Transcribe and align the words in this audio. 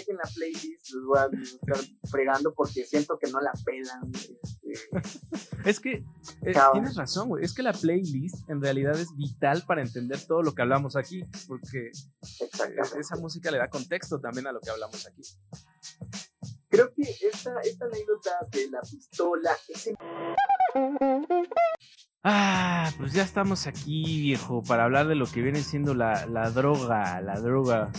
chequen 0.00 0.16
la 0.16 0.30
playlist, 0.34 0.90
los 0.90 1.06
voy 1.06 1.18
a 1.18 1.28
estar 1.42 1.78
fregando 2.10 2.54
porque 2.54 2.84
siento 2.84 3.18
que 3.18 3.30
no 3.30 3.40
la 3.40 3.52
pelan. 3.64 4.00
Este. 4.12 4.90
Es 5.64 5.80
que 5.80 5.92
eh, 5.92 6.54
tienes 6.72 6.96
razón, 6.96 7.28
güey. 7.28 7.44
Es 7.44 7.54
que 7.54 7.62
la 7.62 7.72
playlist 7.72 8.48
en 8.48 8.62
realidad 8.62 8.98
es 8.98 9.14
vital 9.16 9.64
para 9.66 9.82
entender 9.82 10.20
todo 10.26 10.42
lo 10.42 10.54
que 10.54 10.62
hablamos 10.62 10.96
aquí, 10.96 11.22
porque 11.46 11.90
esa 12.98 13.16
música 13.16 13.50
le 13.50 13.58
da 13.58 13.68
contexto 13.68 14.20
también 14.20 14.46
a 14.46 14.52
lo 14.52 14.60
que 14.60 14.70
hablamos 14.70 15.06
aquí. 15.06 15.22
Creo 16.68 16.92
que 16.94 17.02
esta, 17.02 17.60
esta 17.60 17.84
anécdota 17.86 18.30
de 18.52 18.70
la 18.70 18.80
pistola, 18.80 19.50
ese... 19.68 19.94
Ah, 22.22 22.92
pues 22.98 23.12
ya 23.12 23.22
estamos 23.22 23.66
aquí, 23.66 24.20
viejo, 24.20 24.62
para 24.62 24.84
hablar 24.84 25.08
de 25.08 25.14
lo 25.14 25.26
que 25.26 25.40
viene 25.40 25.62
siendo 25.62 25.94
la, 25.94 26.26
la 26.26 26.50
droga, 26.50 27.20
la 27.22 27.40
droga, 27.40 27.90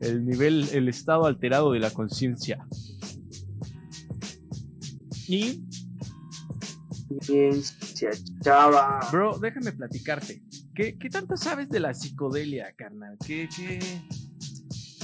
el 0.00 0.24
nivel, 0.24 0.68
el 0.72 0.88
estado 0.88 1.26
alterado 1.26 1.72
de 1.72 1.80
la 1.80 1.90
conciencia. 1.90 2.66
Y 5.26 5.64
chava. 8.42 9.00
Bro, 9.10 9.38
déjame 9.38 9.72
platicarte. 9.72 10.42
¿Qué, 10.74 10.96
¿Qué, 10.96 11.10
tanto 11.10 11.36
sabes 11.36 11.68
de 11.68 11.80
la 11.80 11.94
psicodelia, 11.94 12.72
carnal? 12.76 13.18
¿Qué, 13.26 13.48
qué, 13.54 13.80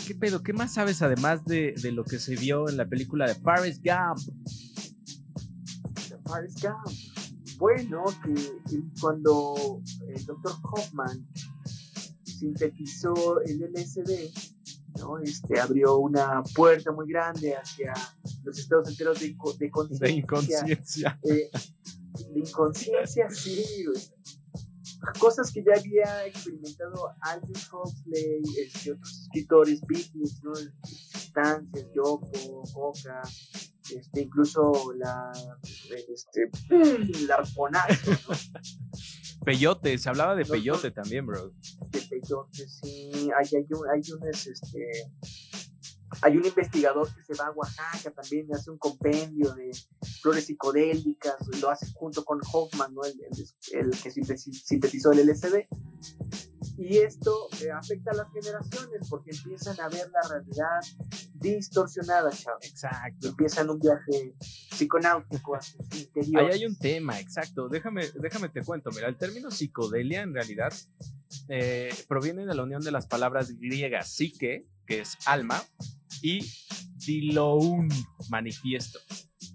qué 0.06 0.14
pedo? 0.14 0.42
¿Qué 0.42 0.52
más 0.52 0.74
sabes 0.74 1.02
además 1.02 1.44
de, 1.44 1.74
de 1.80 1.92
lo 1.92 2.04
que 2.04 2.18
se 2.18 2.36
vio 2.36 2.68
en 2.68 2.76
la 2.76 2.86
película 2.86 3.26
de 3.26 3.34
Paris 3.34 3.80
Gump? 3.82 4.20
De 6.08 6.16
Paris 6.24 6.54
Gump. 6.62 7.14
Bueno, 7.58 8.04
que, 8.24 8.82
cuando 9.00 9.80
el 10.08 10.26
doctor 10.26 10.52
Hoffman 10.62 11.26
sintetizó 12.24 13.40
el 13.42 13.60
LSD, 13.72 14.53
¿no? 14.98 15.18
Este, 15.18 15.60
abrió 15.60 15.98
una 15.98 16.42
puerta 16.54 16.92
muy 16.92 17.08
grande 17.08 17.54
hacia 17.54 17.94
los 18.44 18.58
estados 18.58 18.88
enteros 18.88 19.20
de, 19.20 19.36
de 19.58 19.70
conciencia. 19.70 20.06
De 20.06 20.12
inconsciencia. 20.12 21.20
Eh, 21.22 21.50
de 22.32 22.40
inconsciencia, 22.40 23.28
sí, 23.30 23.64
Cosas 25.18 25.52
que 25.52 25.62
ya 25.62 25.74
había 25.74 26.26
experimentado 26.26 27.10
Aldous 27.20 27.70
Huxley, 27.70 28.42
este, 28.58 28.92
otros 28.92 29.22
escritores, 29.22 29.80
Beatles, 29.86 30.42
¿no? 30.42 30.52
Distancias, 30.82 31.86
Yoko, 31.94 32.62
Coca, 32.72 33.20
este, 33.90 34.22
incluso 34.22 34.94
la, 34.96 35.30
este, 36.08 36.50
la 37.26 37.34
arponazo, 37.34 38.10
¿no? 38.12 38.34
Peyote, 39.44 39.98
se 39.98 40.08
hablaba 40.08 40.34
de 40.34 40.44
peyote 40.44 40.90
también, 40.90 41.26
bro. 41.26 41.52
De 41.90 42.00
peyote, 42.00 42.66
sí. 42.68 43.10
Hay, 43.36 43.46
hay, 43.56 43.66
hay 43.92 44.12
unas, 44.12 44.46
este, 44.46 45.12
hay 46.22 46.36
un 46.36 46.44
investigador 46.44 47.08
que 47.14 47.24
se 47.24 47.34
va 47.40 47.48
a 47.48 47.52
Oaxaca 47.52 48.10
también, 48.10 48.46
hace 48.54 48.70
un 48.70 48.78
compendio 48.78 49.52
de 49.54 49.70
flores 50.20 50.46
psicodélicas, 50.46 51.36
lo 51.60 51.70
hace 51.70 51.86
junto 51.92 52.24
con 52.24 52.40
Hoffman, 52.52 52.94
¿no? 52.94 53.02
el, 53.04 53.90
que 54.02 54.10
sintetizó 54.10 55.12
el 55.12 55.26
LSD. 55.26 55.66
Y 56.86 56.98
esto 56.98 57.48
eh, 57.62 57.70
afecta 57.70 58.10
a 58.10 58.14
las 58.14 58.26
generaciones 58.30 59.08
porque 59.08 59.30
empiezan 59.30 59.80
a 59.80 59.88
ver 59.88 60.06
la 60.10 60.28
realidad 60.28 60.80
distorsionada, 61.32 62.30
chavo. 62.30 62.58
Exacto. 62.60 63.28
Empiezan 63.28 63.70
un 63.70 63.78
viaje 63.78 64.34
psiconáutico 64.70 65.56
hacia 65.56 65.78
su 65.90 65.96
interior. 65.96 66.42
Ahí 66.42 66.58
hay 66.58 66.66
un 66.66 66.76
tema, 66.76 67.18
exacto. 67.18 67.70
Déjame, 67.70 68.04
déjame 68.20 68.50
te 68.50 68.62
cuento. 68.62 68.90
Mira, 68.90 69.08
el 69.08 69.16
término 69.16 69.50
psicodelia 69.50 70.20
en 70.20 70.34
realidad 70.34 70.74
eh, 71.48 71.88
proviene 72.06 72.44
de 72.44 72.54
la 72.54 72.62
unión 72.62 72.82
de 72.82 72.90
las 72.90 73.06
palabras 73.06 73.58
griegas 73.58 74.14
psique, 74.14 74.66
que 74.86 75.00
es 75.00 75.16
alma, 75.24 75.64
y 76.20 76.46
Diloun, 76.96 77.88
manifiesto. 78.28 78.98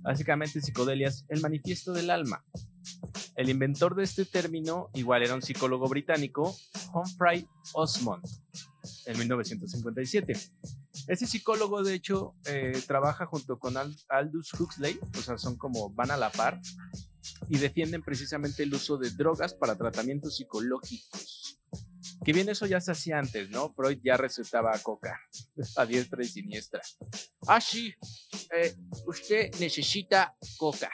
Básicamente 0.01 0.61
psicodelia 0.61 1.09
es 1.09 1.25
el 1.29 1.41
manifiesto 1.41 1.93
del 1.93 2.09
alma. 2.09 2.43
El 3.39 3.49
inventor 3.49 3.95
de 3.95 4.03
este 4.03 4.25
término 4.25 4.89
igual 4.95 5.23
era 5.23 5.33
un 5.33 5.41
psicólogo 5.41 5.87
británico, 5.87 6.53
Humphrey 6.93 7.47
Osmond, 7.71 8.21
en 9.05 9.17
1957. 9.17 10.37
Ese 11.07 11.25
psicólogo, 11.25 11.81
de 11.81 11.93
hecho, 11.93 12.35
eh, 12.43 12.83
trabaja 12.85 13.25
junto 13.27 13.57
con 13.57 13.75
Aldous 13.77 14.53
Huxley, 14.59 14.99
o 15.17 15.21
sea, 15.21 15.37
son 15.37 15.55
como 15.55 15.89
van 15.91 16.11
a 16.11 16.17
la 16.17 16.29
par, 16.29 16.59
y 17.47 17.57
defienden 17.59 18.03
precisamente 18.03 18.63
el 18.63 18.73
uso 18.73 18.97
de 18.97 19.09
drogas 19.11 19.53
para 19.53 19.77
tratamientos 19.77 20.35
psicológicos. 20.35 21.61
Que 22.25 22.33
bien 22.33 22.49
eso 22.49 22.65
ya 22.65 22.81
se 22.81 22.91
hacía 22.91 23.19
antes, 23.19 23.49
¿no? 23.51 23.71
Freud 23.71 23.99
ya 24.03 24.17
recetaba 24.17 24.77
coca 24.79 25.17
a 25.77 25.85
diestra 25.85 26.21
y 26.21 26.27
siniestra. 26.27 26.81
Ah, 27.47 27.61
sí, 27.61 27.93
eh, 28.53 28.75
usted 29.07 29.49
necesita 29.61 30.35
coca. 30.57 30.91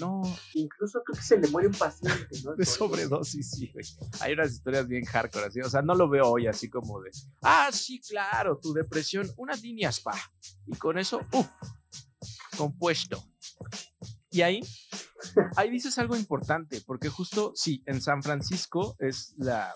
No. 0.00 0.22
Incluso 0.60 1.02
creo 1.04 1.16
que 1.16 1.22
se 1.22 1.38
le 1.38 1.48
muere 1.48 1.68
un 1.68 1.74
paciente, 1.74 2.40
¿no? 2.44 2.54
De 2.54 2.64
sobredosis, 2.64 3.50
sí, 3.50 3.70
güey. 3.72 3.84
Hay 4.20 4.32
unas 4.34 4.52
historias 4.52 4.86
bien 4.86 5.04
hardcore, 5.04 5.46
así. 5.46 5.60
O 5.60 5.70
sea, 5.70 5.82
no 5.82 5.94
lo 5.94 6.08
veo 6.08 6.28
hoy 6.28 6.46
así 6.46 6.68
como 6.68 7.00
de, 7.00 7.10
ah, 7.42 7.70
sí, 7.72 8.00
claro, 8.00 8.58
tu 8.58 8.72
depresión, 8.72 9.30
unas 9.36 9.62
líneas 9.62 10.00
pa. 10.00 10.14
Y 10.66 10.76
con 10.76 10.98
eso, 10.98 11.20
uff, 11.32 11.48
compuesto. 12.56 13.24
Y 14.30 14.42
ahí 14.42 14.60
ahí 15.56 15.70
dices 15.70 15.98
algo 15.98 16.16
importante, 16.16 16.80
porque 16.86 17.08
justo, 17.08 17.52
sí, 17.54 17.82
en 17.86 18.00
San 18.00 18.22
Francisco 18.22 18.96
es 18.98 19.34
la, 19.36 19.74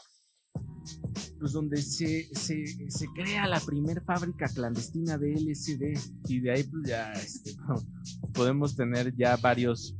pues 1.38 1.52
donde 1.52 1.80
se, 1.82 2.28
se, 2.34 2.66
se 2.90 3.06
crea 3.14 3.46
la 3.46 3.60
primer 3.60 4.02
fábrica 4.02 4.48
clandestina 4.48 5.18
de 5.18 5.34
LSD 5.34 5.98
y 6.28 6.40
de 6.40 6.50
ahí 6.50 6.64
pues 6.64 6.82
ya 6.86 7.12
este, 7.12 7.54
podemos 8.34 8.76
tener 8.76 9.14
ya 9.16 9.36
varios 9.36 9.96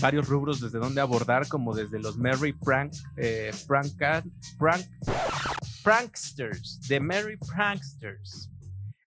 varios 0.00 0.28
rubros 0.28 0.60
desde 0.60 0.78
donde 0.78 1.00
abordar 1.00 1.48
como 1.48 1.74
desde 1.74 1.98
los 1.98 2.16
Merry 2.16 2.52
Prank 2.52 2.92
eh, 3.16 3.52
prank, 3.66 3.92
prank 4.58 4.86
Pranksters 5.82 6.80
de 6.88 7.00
Merry 7.00 7.36
Pranksters. 7.36 8.48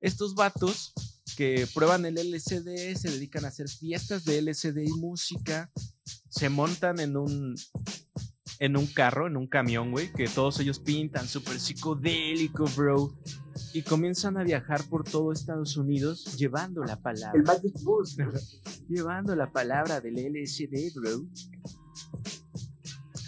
Estos 0.02 0.36
vatos 0.36 0.94
que 1.38 1.68
prueban 1.74 2.06
el 2.06 2.18
LCD, 2.18 2.96
se 2.96 3.10
dedican 3.10 3.46
a 3.46 3.50
hacer 3.50 3.70
fiestas 3.70 4.26
de 4.26 4.40
LCD 4.40 4.84
y 4.86 4.94
música, 5.00 5.72
se 6.30 6.50
montan 6.50 7.00
en 7.00 7.18
un 7.18 7.56
en 8.60 8.78
un 8.78 8.88
carro, 8.88 9.28
en 9.28 9.38
un 9.38 9.48
camión, 9.48 9.92
güey, 9.92 10.12
que 10.12 10.28
todos 10.28 10.60
ellos 10.60 10.80
pintan 10.80 11.28
súper 11.28 11.60
psicodélico, 11.60 12.66
bro. 12.76 13.14
Y 13.74 13.84
comienzan 13.84 14.38
a 14.38 14.44
viajar 14.44 14.84
por 14.90 15.04
todo 15.04 15.32
Estados 15.32 15.78
Unidos 15.78 16.38
llevando 16.38 16.84
la 16.84 17.02
palabra. 17.02 17.38
El 17.38 17.44
Magic 17.44 17.82
Bus. 17.84 18.18
llevando 18.90 19.36
la 19.36 19.52
palabra 19.52 20.02
del 20.02 20.16
LSD, 20.16 20.94
bro. 20.96 21.26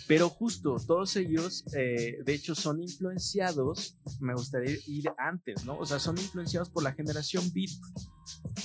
Pero 0.08 0.30
justo, 0.30 0.78
todos 0.88 1.18
ellos, 1.18 1.66
eh, 1.76 2.20
de 2.24 2.34
hecho, 2.34 2.56
son 2.56 2.82
influenciados, 2.82 3.98
me 4.22 4.34
gustaría 4.34 4.78
ir 4.88 5.12
antes, 5.18 5.66
¿no? 5.66 5.78
O 5.78 5.86
sea, 5.86 6.00
son 6.00 6.18
influenciados 6.18 6.70
por 6.70 6.84
la 6.84 6.94
generación 6.94 7.44
beat, 7.54 7.72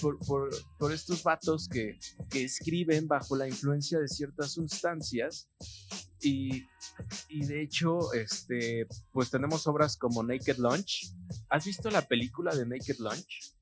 por, 0.00 0.18
por, 0.78 0.92
estos 0.92 1.24
vatos 1.24 1.68
que, 1.68 1.98
que, 2.30 2.44
escriben 2.44 3.08
bajo 3.08 3.34
la 3.34 3.48
influencia 3.48 3.98
de 3.98 4.06
ciertas 4.06 4.52
sustancias. 4.52 5.48
Y, 6.22 6.68
y, 7.28 7.46
de 7.46 7.62
hecho, 7.62 8.12
este, 8.12 8.86
pues 9.10 9.30
tenemos 9.30 9.66
obras 9.66 9.96
como 9.96 10.22
Naked 10.22 10.58
Lunch. 10.58 11.12
¿Has 11.48 11.64
visto 11.64 11.90
la 11.90 12.02
película 12.02 12.54
de 12.54 12.66
Naked 12.66 12.98
Lunch? 12.98 13.54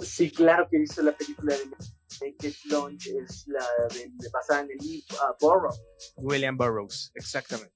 Sí, 0.00 0.30
claro 0.30 0.68
que 0.70 0.76
he 0.76 0.80
visto 0.80 1.02
la 1.02 1.12
película 1.12 1.54
de 1.54 1.64
Naked 1.66 2.54
Lunch 2.64 3.08
es 3.08 3.46
la 3.48 3.66
de, 3.94 4.28
basada 4.32 4.60
en 4.62 4.70
el 4.70 4.78
libro 4.78 5.16
Burroughs. 5.40 5.80
William 6.16 6.56
Burroughs, 6.56 7.10
exactamente. 7.14 7.74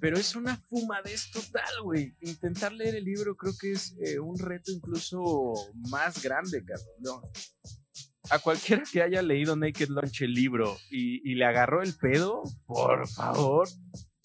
Pero 0.00 0.16
es 0.16 0.36
una 0.36 0.56
fumadez 0.56 1.30
total, 1.30 1.82
güey. 1.82 2.16
Intentar 2.20 2.72
leer 2.72 2.96
el 2.96 3.04
libro 3.04 3.36
creo 3.36 3.54
que 3.58 3.72
es 3.72 3.96
eh, 4.00 4.18
un 4.18 4.38
reto 4.38 4.70
incluso 4.70 5.54
más 5.90 6.22
grande, 6.22 6.64
cabrón. 6.64 7.22
A 8.30 8.38
cualquiera 8.40 8.82
que 8.90 9.02
haya 9.02 9.22
leído 9.22 9.56
Naked 9.56 9.88
Lunch 9.88 10.22
el 10.22 10.34
libro 10.34 10.76
y, 10.90 11.34
le 11.34 11.44
agarró 11.44 11.82
el 11.82 11.94
pedo, 11.94 12.42
por 12.66 13.08
favor, 13.08 13.68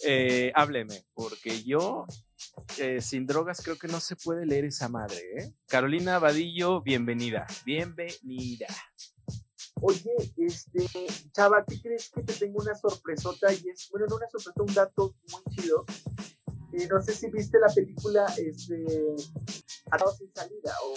eh, 0.05 0.51
hábleme, 0.55 1.05
porque 1.13 1.63
yo 1.63 2.05
eh, 2.79 3.01
sin 3.01 3.25
drogas 3.25 3.61
creo 3.63 3.77
que 3.77 3.88
no 3.88 4.00
se 4.01 4.15
puede 4.17 4.45
leer 4.45 4.65
esa 4.65 4.89
madre, 4.89 5.17
¿eh? 5.38 5.53
Carolina 5.67 6.19
Vadillo, 6.19 6.81
bienvenida, 6.81 7.47
bienvenida. 7.65 8.67
Oye, 9.75 10.11
este, 10.38 10.85
chava, 11.31 11.63
¿qué 11.65 11.81
crees 11.81 12.09
que 12.09 12.23
te 12.23 12.33
tengo 12.33 12.61
una 12.61 12.75
sorpresota? 12.75 13.53
Y 13.53 13.69
es, 13.69 13.89
bueno, 13.89 14.07
no 14.09 14.17
una 14.17 14.29
sorpresa, 14.29 14.61
un 14.61 14.73
dato 14.73 15.15
muy 15.31 15.55
chido. 15.55 15.85
Eh, 16.74 16.88
no 16.90 17.02
sé 17.04 17.14
si 17.14 17.30
viste 17.30 17.60
la 17.60 17.72
película, 17.72 18.25
este, 18.36 18.84
Atado 19.92 20.12
sin 20.18 20.34
salida, 20.34 20.74
o 20.84 20.96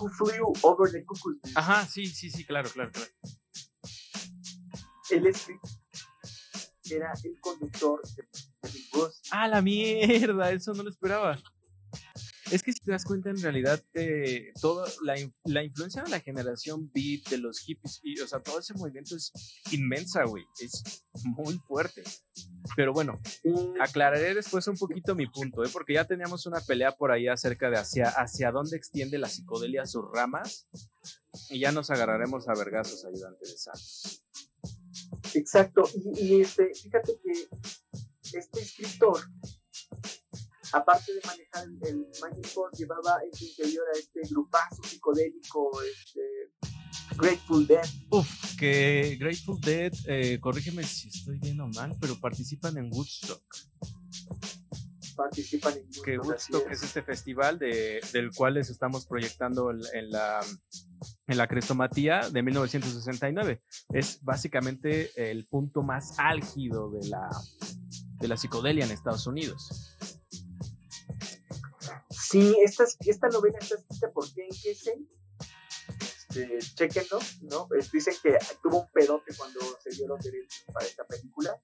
Who, 0.00 0.08
Flew 0.08 0.52
Over 0.62 0.90
the 0.90 1.04
Cuckoo's 1.04 1.36
Ajá, 1.54 1.86
sí, 1.86 2.06
sí, 2.06 2.30
sí, 2.30 2.46
claro, 2.46 2.70
claro, 2.70 2.90
claro. 2.92 3.10
Él 5.10 5.26
es, 5.26 5.46
era 6.90 7.12
el 7.22 7.40
conductor 7.40 8.00
de 8.16 8.70
Big 8.72 8.90
Bus. 8.90 9.20
Ah, 9.30 9.48
la 9.48 9.60
mierda, 9.60 10.50
eso 10.50 10.72
no 10.72 10.82
lo 10.82 10.88
esperaba. 10.88 11.38
Es 12.52 12.62
que 12.62 12.72
si 12.74 12.80
te 12.80 12.92
das 12.92 13.06
cuenta, 13.06 13.30
en 13.30 13.40
realidad, 13.40 13.82
eh, 13.94 14.52
toda 14.60 14.86
la, 15.02 15.18
influencia 15.64 16.02
de 16.02 16.10
la 16.10 16.20
generación 16.20 16.90
beat, 16.92 17.30
de 17.30 17.38
los 17.38 17.60
hippies, 17.60 18.00
y, 18.02 18.20
o 18.20 18.28
sea, 18.28 18.40
todo 18.40 18.58
ese 18.58 18.74
movimiento 18.74 19.16
es 19.16 19.32
inmensa, 19.70 20.24
güey. 20.24 20.44
Es 20.60 21.06
muy 21.24 21.54
fuerte. 21.54 22.02
Pero 22.76 22.92
bueno, 22.92 23.18
aclararé 23.80 24.34
después 24.34 24.66
un 24.68 24.76
poquito 24.76 25.14
mi 25.14 25.26
punto, 25.26 25.64
¿eh? 25.64 25.70
porque 25.72 25.94
ya 25.94 26.04
teníamos 26.04 26.44
una 26.44 26.60
pelea 26.60 26.92
por 26.92 27.10
ahí 27.10 27.26
acerca 27.26 27.70
de 27.70 27.78
hacia, 27.78 28.08
hacia 28.08 28.52
dónde 28.52 28.76
extiende 28.76 29.16
la 29.16 29.30
psicodelia 29.30 29.86
sus 29.86 30.04
ramas, 30.12 30.68
y 31.48 31.58
ya 31.58 31.72
nos 31.72 31.88
agarraremos 31.88 32.48
a 32.48 32.54
vergazos, 32.54 33.02
ayudante 33.06 33.46
de 33.48 33.56
Santos. 33.56 34.26
Exacto, 35.32 35.88
y, 36.16 36.42
este, 36.42 36.70
fíjate 36.74 37.18
que 37.24 38.36
este 38.36 38.60
escritor, 38.60 39.22
aparte 40.72 41.12
de 41.14 41.20
manejar 41.26 41.64
el, 41.82 42.06
Magic 42.20 42.46
Force, 42.48 42.76
llevaba 42.76 43.20
en 43.24 43.34
su 43.36 43.44
interior 43.44 43.84
a 43.94 43.98
este 43.98 44.20
grupazo 44.30 44.82
psicodélico, 44.82 45.70
este, 45.82 46.22
Grateful 47.16 47.66
Dead. 47.66 47.84
Uf, 48.10 48.56
que 48.56 49.16
Grateful 49.18 49.60
Dead, 49.60 49.92
eh, 50.06 50.38
corrígeme 50.40 50.84
si 50.84 51.08
estoy 51.08 51.38
bien 51.38 51.60
o 51.60 51.68
mal, 51.68 51.94
pero 52.00 52.18
participan 52.18 52.76
en 52.78 52.90
Woodstock. 52.92 53.42
Participan 55.16 55.74
en 55.74 55.84
Woodstock. 55.84 56.04
Que 56.04 56.18
Woodstock 56.18 56.70
es. 56.70 56.82
este 56.82 57.02
festival 57.02 57.58
de, 57.58 58.00
del 58.12 58.30
cual 58.32 58.54
les 58.54 58.70
estamos 58.70 59.06
proyectando 59.06 59.70
en 59.70 60.10
la 60.10 60.40
en 61.26 61.38
la 61.38 61.48
crestomatía 61.48 62.28
de 62.30 62.42
1969. 62.42 63.62
Es 63.90 64.22
básicamente 64.22 65.10
el 65.30 65.46
punto 65.46 65.82
más 65.82 66.18
álgido 66.18 66.90
de 66.90 67.08
la, 67.08 67.28
de 68.18 68.28
la 68.28 68.36
psicodelia 68.36 68.84
en 68.84 68.90
Estados 68.90 69.26
Unidos. 69.26 69.91
Sí, 72.32 72.56
esta, 72.64 72.84
esta 73.00 73.28
novela 73.28 73.58
está 73.60 73.74
escrita 73.74 74.10
por 74.10 74.24
Ken 74.32 74.48
Kesey. 74.48 75.06
Este, 76.00 76.58
chequenlo, 76.60 77.18
¿no? 77.42 77.68
dicen 77.92 78.14
que 78.22 78.38
tuvo 78.62 78.80
un 78.80 78.90
pedote 78.90 79.34
cuando 79.36 79.60
se 79.84 79.90
dio 79.90 80.08
los 80.08 80.18
derechos 80.24 80.64
para 80.72 80.86
esta 80.86 81.06
película. 81.06 81.62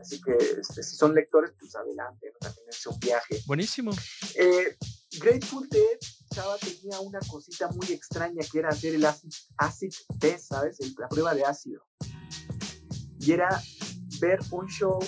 Así 0.00 0.22
que 0.22 0.32
este, 0.58 0.82
si 0.82 0.96
son 0.96 1.14
lectores, 1.14 1.52
pues 1.58 1.76
adelante, 1.76 2.32
también 2.40 2.66
es 2.70 2.86
un 2.86 2.98
viaje. 2.98 3.42
Buenísimo. 3.46 3.92
Eh, 4.36 4.74
Grateful 5.20 5.68
Dead 5.68 5.98
Chava 6.32 6.56
tenía 6.56 6.98
una 7.00 7.20
cosita 7.20 7.68
muy 7.68 7.92
extraña 7.92 8.42
que 8.50 8.58
era 8.58 8.70
hacer 8.70 8.94
el 8.94 9.04
acid, 9.04 9.34
acid 9.58 9.92
test, 10.18 10.48
¿sabes? 10.48 10.78
la 10.98 11.08
prueba 11.08 11.34
de 11.34 11.44
ácido. 11.44 11.86
Y 13.18 13.32
era 13.32 13.62
ver 14.18 14.38
un 14.50 14.66
show 14.66 14.98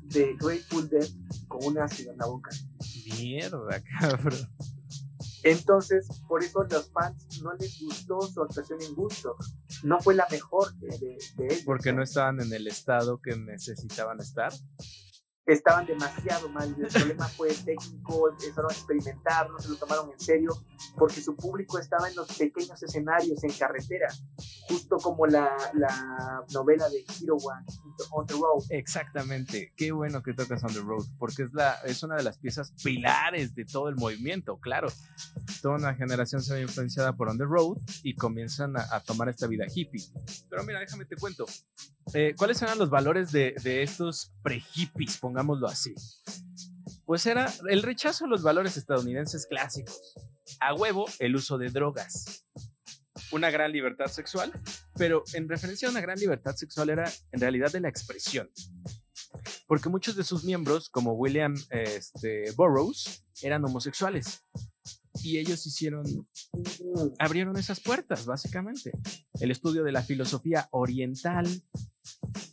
de 0.00 0.34
Grateful 0.40 0.88
Dead 0.88 1.06
con 1.46 1.64
un 1.64 1.78
ácido 1.78 2.10
en 2.10 2.18
la 2.18 2.26
boca. 2.26 2.50
Mierda, 3.18 3.82
cabrón. 4.00 4.48
Entonces, 5.44 6.06
por 6.28 6.42
eso 6.42 6.62
los 6.70 6.90
fans 6.92 7.42
no 7.42 7.52
les 7.54 7.80
gustó 7.82 8.20
su 8.22 8.42
actuación 8.42 8.80
en 8.80 8.94
gusto. 8.94 9.36
No 9.82 10.00
fue 10.00 10.14
la 10.14 10.26
mejor 10.30 10.72
de, 10.74 10.88
de, 11.36 11.46
ellos. 11.46 11.62
Porque 11.64 11.92
no 11.92 12.02
estaban 12.02 12.40
en 12.40 12.52
el 12.52 12.68
estado 12.68 13.20
que 13.20 13.36
necesitaban 13.36 14.20
estar 14.20 14.52
estaban 15.46 15.86
demasiado 15.86 16.48
mal. 16.48 16.74
El 16.78 16.86
problema 16.86 17.26
fue 17.28 17.52
técnico, 17.52 18.30
empezaron 18.30 18.70
a 18.70 18.74
experimentar, 18.74 19.50
no 19.50 19.58
se 19.58 19.68
lo 19.68 19.76
tomaron 19.76 20.10
en 20.10 20.20
serio, 20.20 20.52
porque 20.96 21.20
su 21.20 21.34
público 21.36 21.78
estaba 21.78 22.08
en 22.08 22.14
los 22.14 22.28
pequeños 22.36 22.82
escenarios, 22.82 23.42
en 23.42 23.52
carretera, 23.52 24.08
justo 24.72 24.96
como 24.96 25.26
la, 25.26 25.50
la 25.74 26.44
novela 26.50 26.88
de 26.88 27.04
Hero 27.20 27.36
One, 27.36 27.66
On 28.10 28.26
the 28.26 28.32
Road. 28.32 28.64
Exactamente, 28.70 29.72
qué 29.76 29.92
bueno 29.92 30.22
que 30.22 30.32
tocas 30.32 30.64
On 30.64 30.72
the 30.72 30.80
Road, 30.80 31.04
porque 31.18 31.42
es, 31.42 31.52
la, 31.52 31.74
es 31.84 32.02
una 32.02 32.16
de 32.16 32.22
las 32.22 32.38
piezas 32.38 32.72
pilares 32.82 33.54
de 33.54 33.66
todo 33.66 33.90
el 33.90 33.96
movimiento, 33.96 34.58
claro. 34.58 34.88
Toda 35.60 35.76
una 35.76 35.94
generación 35.94 36.42
se 36.42 36.54
ve 36.54 36.62
influenciada 36.62 37.14
por 37.14 37.28
On 37.28 37.36
the 37.36 37.44
Road 37.44 37.76
y 38.02 38.14
comienzan 38.14 38.76
a, 38.76 39.00
tomar 39.00 39.28
esta 39.28 39.46
vida 39.46 39.66
hippie. 39.72 40.04
Pero 40.48 40.64
mira, 40.64 40.80
déjame 40.80 41.04
te 41.04 41.16
cuento, 41.16 41.44
eh, 42.14 42.34
¿cuáles 42.38 42.62
eran 42.62 42.78
los 42.78 42.88
valores 42.88 43.30
de, 43.30 43.54
estos 43.82 44.32
pre-hippies, 44.42 45.18
pongámoslo 45.18 45.66
así? 45.66 45.94
Pues 47.04 47.26
era 47.26 47.52
el 47.68 47.82
rechazo 47.82 48.24
a 48.24 48.28
los 48.28 48.42
valores 48.42 48.78
estadounidenses 48.78 49.46
clásicos. 49.46 50.14
A 50.60 50.72
huevo, 50.72 51.06
el 51.18 51.36
uso 51.36 51.58
de 51.58 51.70
drogas. 51.70 52.46
Una 53.32 53.50
gran 53.50 53.72
libertad 53.72 54.06
sexual, 54.06 54.52
pero 54.96 55.24
en 55.32 55.48
referencia 55.48 55.88
a 55.88 55.90
una 55.90 56.00
gran 56.00 56.18
libertad 56.18 56.54
sexual 56.54 56.90
era 56.90 57.10
en 57.32 57.40
realidad 57.40 57.72
de 57.72 57.80
la 57.80 57.88
expresión. 57.88 58.50
Porque 59.66 59.88
muchos 59.88 60.16
de 60.16 60.24
sus 60.24 60.44
miembros, 60.44 60.90
como 60.90 61.14
William 61.14 61.54
este, 61.70 62.52
Burroughs, 62.52 63.26
eran 63.42 63.64
homosexuales 63.64 64.42
y 65.22 65.38
ellos 65.38 65.66
hicieron, 65.66 66.04
abrieron 67.18 67.56
esas 67.56 67.80
puertas, 67.80 68.26
básicamente. 68.26 68.92
El 69.40 69.50
estudio 69.50 69.84
de 69.84 69.92
la 69.92 70.02
filosofía 70.02 70.68
oriental. 70.70 71.46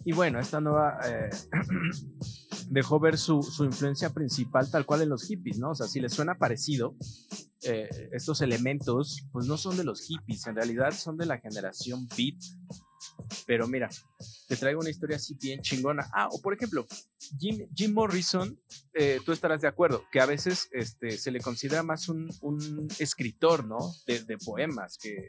Y 0.05 0.11
bueno, 0.13 0.39
esta 0.39 0.61
nueva 0.61 0.99
eh, 1.05 1.29
dejó 2.69 2.99
ver 2.99 3.17
su, 3.17 3.41
su, 3.43 3.65
influencia 3.65 4.11
principal 4.11 4.69
tal 4.69 4.85
cual 4.85 5.01
en 5.01 5.09
los 5.09 5.23
hippies, 5.23 5.59
¿no? 5.59 5.71
O 5.71 5.75
sea, 5.75 5.87
si 5.87 5.99
les 5.99 6.13
suena 6.13 6.37
parecido, 6.37 6.95
eh, 7.63 8.09
estos 8.13 8.41
elementos, 8.41 9.23
pues 9.31 9.45
no 9.47 9.57
son 9.57 9.77
de 9.77 9.83
los 9.83 10.01
hippies, 10.01 10.47
en 10.47 10.55
realidad 10.55 10.91
son 10.93 11.17
de 11.17 11.25
la 11.25 11.39
generación 11.39 12.07
beat. 12.17 12.37
Pero 13.45 13.67
mira, 13.67 13.89
te 14.47 14.55
traigo 14.55 14.79
una 14.81 14.89
historia 14.89 15.17
así 15.17 15.35
bien 15.35 15.61
chingona. 15.61 16.09
Ah, 16.13 16.27
o 16.31 16.41
por 16.41 16.53
ejemplo, 16.53 16.85
Jim, 17.37 17.67
Jim 17.73 17.93
Morrison, 17.93 18.59
eh, 18.93 19.19
tú 19.25 19.31
estarás 19.31 19.61
de 19.61 19.67
acuerdo, 19.67 20.03
que 20.11 20.19
a 20.19 20.25
veces 20.25 20.69
este, 20.71 21.17
se 21.17 21.31
le 21.31 21.39
considera 21.39 21.83
más 21.83 22.09
un, 22.09 22.29
un 22.41 22.87
escritor, 22.99 23.65
¿no? 23.65 23.93
De, 24.05 24.23
de 24.23 24.37
poemas 24.37 24.97
que, 24.97 25.27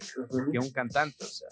que, 0.52 0.58
un 0.58 0.70
cantante, 0.70 1.24
o 1.24 1.28
sea, 1.28 1.48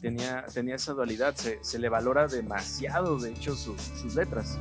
tenía, 0.00 0.44
tenía 0.52 0.76
esa 0.76 0.92
dualidad, 0.92 1.34
se, 1.34 1.62
se 1.62 1.78
le 1.78 1.88
valora 1.88 2.26
demasiado, 2.26 3.18
de 3.18 3.30
hecho, 3.30 3.56
sus, 3.56 3.80
sus 3.80 4.14
letras. 4.14 4.58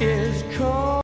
is 0.00 0.42
cold. 0.56 1.03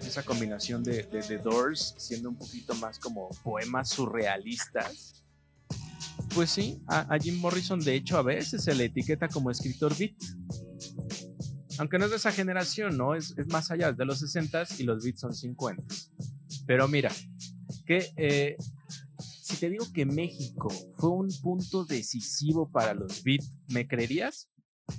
Esa 0.00 0.22
combinación 0.22 0.82
de, 0.82 1.40
Doors 1.42 1.94
siendo 1.98 2.28
un 2.28 2.36
poquito 2.36 2.74
más 2.74 2.98
como 2.98 3.28
poemas 3.42 3.90
surrealistas. 3.90 5.24
Pues 6.34 6.50
sí, 6.50 6.82
a, 6.86 7.16
Jim 7.18 7.38
Morrison 7.38 7.80
de 7.80 7.94
hecho 7.94 8.18
a 8.18 8.22
veces 8.22 8.64
se 8.64 8.74
le 8.74 8.86
etiqueta 8.86 9.28
como 9.28 9.50
escritor 9.50 9.96
beat. 9.96 10.14
Aunque 11.78 11.98
no 11.98 12.06
es 12.06 12.10
de 12.10 12.16
esa 12.16 12.32
generación, 12.32 12.96
¿no? 12.96 13.14
Es, 13.14 13.34
más 13.48 13.70
allá, 13.70 13.92
de 13.92 14.04
los 14.04 14.22
60s 14.22 14.80
y 14.80 14.82
los 14.82 15.04
beats 15.04 15.20
son 15.20 15.34
50. 15.34 15.82
Pero 16.66 16.88
mira, 16.88 17.12
que 17.86 18.12
eh, 18.16 18.56
si 19.42 19.56
te 19.56 19.70
digo 19.70 19.86
que 19.92 20.04
México 20.04 20.68
fue 20.96 21.10
un 21.10 21.28
punto 21.40 21.84
decisivo 21.84 22.70
para 22.70 22.94
los 22.94 23.22
beats, 23.22 23.50
¿me 23.68 23.86
creerías? 23.86 24.48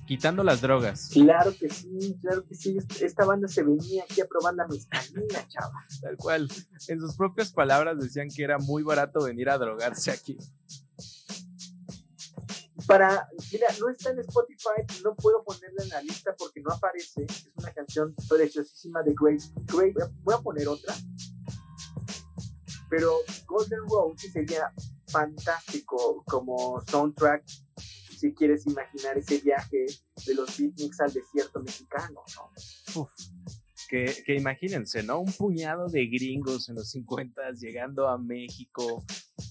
Quitando 0.05 0.43
las 0.43 0.62
drogas. 0.62 1.10
Claro 1.13 1.53
que 1.55 1.69
sí, 1.69 2.17
claro 2.22 2.46
que 2.46 2.55
sí. 2.55 2.77
Esta 3.01 3.25
banda 3.25 3.48
se 3.48 3.63
venía 3.63 4.03
aquí 4.03 4.22
a 4.22 4.27
probar 4.27 4.55
la 4.55 4.67
mezcalina, 4.67 5.48
chava. 5.48 5.84
Tal 6.01 6.17
cual. 6.17 6.50
En 6.88 7.00
sus 7.00 7.15
propias 7.15 7.51
palabras 7.51 8.00
decían 8.00 8.27
que 8.29 8.43
era 8.43 8.58
muy 8.58 8.84
barato 8.84 9.24
venir 9.24 9.50
a 9.50 9.58
drogarse 9.58 10.12
aquí. 10.12 10.38
Para, 12.88 13.29
mira, 13.51 13.67
no 13.79 13.89
está 13.89 14.10
en 14.10 14.19
Spotify, 14.19 15.03
no 15.03 15.15
puedo 15.15 15.43
ponerla 15.43 15.84
en 15.84 15.89
la 15.89 16.01
lista 16.01 16.36
porque 16.36 16.60
no 16.62 16.72
aparece. 16.72 17.25
Es 17.25 17.51
una 17.55 17.72
canción 17.72 18.15
preciosísima 18.27 19.03
de 19.03 19.13
Grace. 19.19 19.51
Grace 19.65 20.12
voy 20.24 20.34
a 20.34 20.39
poner 20.39 20.67
otra. 20.67 20.96
Pero 22.89 23.13
Golden 23.46 23.81
Rose 23.88 24.31
sería 24.31 24.74
fantástico 25.05 26.24
como 26.25 26.84
soundtrack 26.88 27.43
si 28.19 28.33
quieres 28.33 28.65
imaginar 28.67 29.17
ese 29.17 29.39
viaje 29.39 29.85
de 30.25 30.35
los 30.35 30.57
beatniks 30.57 30.99
al 30.99 31.13
desierto 31.13 31.61
mexicano, 31.61 32.21
¿no? 32.35 33.09
Que, 33.88 34.35
imagínense, 34.35 35.01
¿no? 35.01 35.19
Un 35.19 35.31
puñado 35.33 35.88
de 35.89 36.05
gringos 36.05 36.69
en 36.69 36.75
los 36.75 36.91
50 36.91 37.41
llegando 37.59 38.07
a 38.07 38.19
México, 38.19 39.03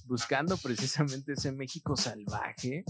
buscando 0.04 0.56
precisamente 0.58 1.32
ese 1.32 1.50
México 1.50 1.96
salvaje. 1.96 2.84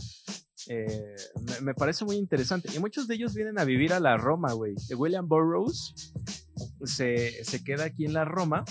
Eh, 0.67 1.17
me, 1.47 1.61
me, 1.63 1.75
parece 1.75 2.05
muy 2.05 2.17
interesante. 2.17 2.69
Y 2.75 2.79
muchos 2.81 3.09
de 3.09 3.15
ellos 3.15 3.35
vienen 3.35 3.59
a 3.59 3.65
vivir 3.65 3.95
a 3.95 4.01
la 4.01 4.19
Roma, 4.19 4.53
güey. 4.53 4.75
William 4.95 5.27
Burroughs 5.27 6.13
se, 6.85 7.43
se 7.45 7.65
queda 7.65 7.85
aquí 7.85 8.05
en 8.05 8.13
la 8.13 8.27
Roma 8.27 8.65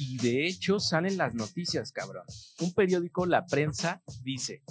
y 0.00 0.16
de 0.16 0.46
hecho 0.46 0.80
salen 0.80 1.18
las 1.18 1.34
noticias, 1.34 1.92
cabrón. 1.92 2.24
Un 2.60 2.72
periódico, 2.72 3.26
La 3.26 3.44
Prensa, 3.44 4.02
dice, 4.22 4.62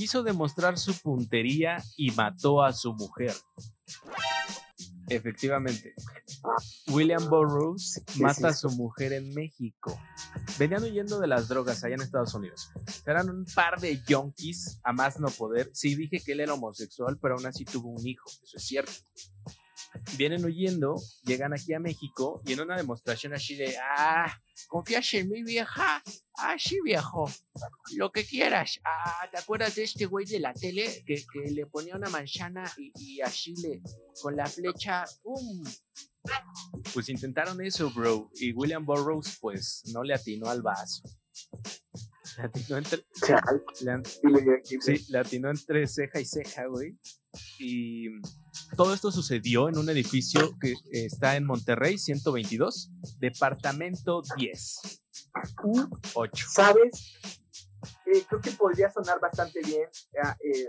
quiso 0.00 0.22
demostrar 0.22 0.78
su 0.78 0.98
puntería 0.98 1.84
y 1.94 2.10
mató 2.12 2.62
a 2.62 2.72
su 2.72 2.94
mujer. 2.94 3.34
Efectivamente, 5.10 5.92
William 6.88 7.28
Burroughs 7.28 8.00
mata 8.16 8.48
a 8.48 8.54
su 8.54 8.70
mujer 8.70 9.12
en 9.12 9.34
México. 9.34 10.00
Venían 10.58 10.84
huyendo 10.84 11.20
de 11.20 11.26
las 11.26 11.48
drogas 11.48 11.84
allá 11.84 11.96
en 11.96 12.00
Estados 12.00 12.32
Unidos. 12.32 12.70
Eran 13.04 13.28
un 13.28 13.44
par 13.54 13.78
de 13.78 14.00
junkies 14.08 14.80
a 14.84 14.94
más 14.94 15.20
no 15.20 15.28
poder. 15.28 15.68
Sí 15.74 15.94
dije 15.94 16.18
que 16.24 16.32
él 16.32 16.40
era 16.40 16.54
homosexual, 16.54 17.18
pero 17.20 17.34
aún 17.34 17.44
así 17.44 17.66
tuvo 17.66 17.90
un 17.90 18.06
hijo, 18.06 18.30
eso 18.42 18.56
es 18.56 18.64
cierto 18.64 18.92
vienen 20.16 20.44
huyendo, 20.44 20.96
llegan 21.22 21.52
aquí 21.52 21.72
a 21.72 21.80
México 21.80 22.40
y 22.44 22.52
en 22.52 22.60
una 22.60 22.76
demostración 22.76 23.32
así 23.34 23.56
de, 23.56 23.76
ah, 23.78 24.32
confías 24.68 25.12
en 25.14 25.28
mi 25.28 25.42
vieja, 25.42 26.02
ah, 26.38 26.56
sí 26.58 26.78
viejo, 26.84 27.30
lo 27.96 28.12
que 28.12 28.24
quieras, 28.24 28.80
ah, 28.84 29.28
¿te 29.30 29.38
acuerdas 29.38 29.74
de 29.74 29.84
este 29.84 30.06
güey 30.06 30.26
de 30.26 30.40
la 30.40 30.54
tele 30.54 31.04
que, 31.06 31.24
que 31.32 31.50
le 31.50 31.66
ponía 31.66 31.96
una 31.96 32.08
manzana 32.08 32.70
y, 32.76 32.92
y, 32.96 33.20
así 33.20 33.54
le, 33.56 33.82
con 34.22 34.36
la 34.36 34.46
flecha, 34.46 35.04
¡pum! 35.22 35.64
Pues 36.92 37.08
intentaron 37.08 37.60
eso, 37.62 37.90
bro, 37.90 38.30
y 38.34 38.52
William 38.52 38.84
Burroughs 38.84 39.38
pues 39.40 39.82
no 39.92 40.02
le 40.02 40.14
atinó 40.14 40.48
al 40.48 40.62
vaso. 40.62 41.02
Le 42.36 42.44
atinó 42.44 42.78
entre, 42.78 43.04
le, 43.80 44.62
sí, 44.64 45.06
le 45.08 45.18
atinó 45.18 45.50
entre 45.50 45.86
ceja 45.86 46.20
y 46.20 46.24
ceja, 46.24 46.66
güey. 46.66 46.96
Y 47.58 48.08
todo 48.76 48.94
esto 48.94 49.10
sucedió 49.10 49.68
en 49.68 49.78
un 49.78 49.88
edificio 49.88 50.56
que 50.60 50.74
está 50.90 51.36
en 51.36 51.44
Monterrey, 51.44 51.98
122, 51.98 52.90
departamento 53.18 54.22
10. 54.36 55.02
U8. 55.62 56.46
¿Sabes? 56.48 57.18
Eh, 58.06 58.24
creo 58.28 58.40
que 58.40 58.50
podría 58.52 58.90
sonar 58.90 59.20
bastante 59.20 59.60
bien. 59.62 59.88
Eh, 60.42 60.68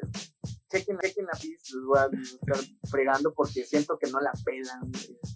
chequen, 0.71 0.97
chequen 0.99 1.25
la 1.25 1.39
pista, 1.39 1.75
los 1.75 1.85
voy 1.85 1.99
a 1.99 2.05
estar 2.05 2.57
fregando 2.89 3.33
porque 3.33 3.63
siento 3.65 3.97
que 3.97 4.09
no 4.09 4.19
la 4.19 4.31
pelan. 4.43 4.91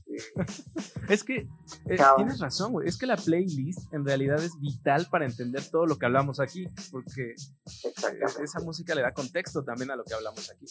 Este. 0.07 1.13
es 1.13 1.23
que 1.23 1.35
eh, 1.89 1.97
tienes 2.15 2.39
razón, 2.39 2.71
güey. 2.71 2.87
Es 2.87 2.97
que 2.97 3.05
la 3.05 3.17
playlist 3.17 3.93
en 3.93 4.05
realidad 4.05 4.43
es 4.43 4.59
vital 4.59 5.07
para 5.09 5.25
entender 5.25 5.63
todo 5.69 5.85
lo 5.85 5.97
que 5.97 6.05
hablamos 6.05 6.39
aquí, 6.39 6.67
porque 6.91 7.35
esa 8.41 8.59
música 8.61 8.95
le 8.95 9.01
da 9.01 9.13
contexto 9.13 9.63
también 9.63 9.91
a 9.91 9.95
lo 9.95 10.03
que 10.03 10.13
hablamos 10.13 10.49
aquí. 10.49 10.65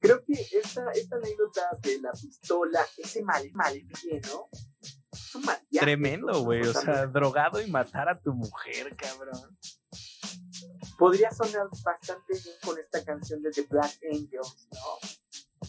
Creo 0.00 0.24
que 0.24 0.32
esta, 0.32 0.90
esta 0.90 1.16
anécdota 1.16 1.60
de 1.80 2.00
la 2.00 2.10
pistola, 2.10 2.84
ese 2.98 3.22
mal, 3.22 3.48
mal 3.54 3.80
Tremendo, 5.70 6.42
güey. 6.42 6.62
O 6.62 6.72
sea, 6.72 7.06
drogado 7.06 7.60
y 7.60 7.70
matar 7.70 8.08
a 8.08 8.18
tu 8.18 8.32
mujer, 8.32 8.94
cabrón. 8.96 9.58
Podría 11.02 11.32
sonar 11.32 11.66
bastante 11.82 12.32
bien 12.32 12.54
con 12.64 12.78
esta 12.78 13.04
canción 13.04 13.42
de 13.42 13.50
The 13.50 13.62
Black 13.62 13.98
Angels, 14.08 14.68
¿no? 14.70 15.68